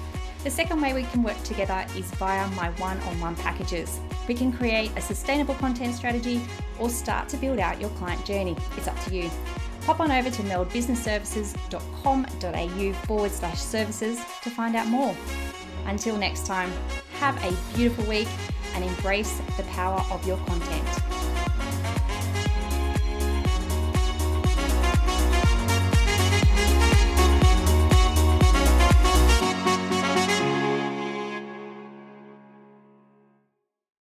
The 0.44 0.50
second 0.50 0.80
way 0.80 0.92
we 0.92 1.04
can 1.04 1.22
work 1.22 1.40
together 1.44 1.86
is 1.96 2.10
via 2.12 2.48
my 2.50 2.70
one 2.72 2.98
on 3.00 3.20
one 3.20 3.36
packages. 3.36 4.00
We 4.26 4.34
can 4.34 4.52
create 4.52 4.90
a 4.96 5.00
sustainable 5.00 5.54
content 5.54 5.94
strategy 5.94 6.42
or 6.78 6.90
start 6.90 7.28
to 7.30 7.36
build 7.36 7.58
out 7.58 7.80
your 7.80 7.90
client 7.90 8.24
journey. 8.24 8.56
It's 8.76 8.88
up 8.88 8.98
to 9.04 9.14
you 9.14 9.30
pop 9.84 10.00
on 10.00 10.10
over 10.10 10.30
to 10.30 10.42
meldbusinessservices.com.au 10.42 12.92
forward 13.06 13.30
slash 13.30 13.58
services 13.58 14.18
to 14.42 14.50
find 14.50 14.74
out 14.76 14.88
more. 14.88 15.16
Until 15.86 16.16
next 16.16 16.46
time, 16.46 16.72
have 17.18 17.36
a 17.44 17.52
beautiful 17.76 18.04
week 18.04 18.28
and 18.74 18.84
embrace 18.84 19.40
the 19.56 19.64
power 19.64 20.00
of 20.10 20.26
your 20.26 20.38
content. 20.38 21.21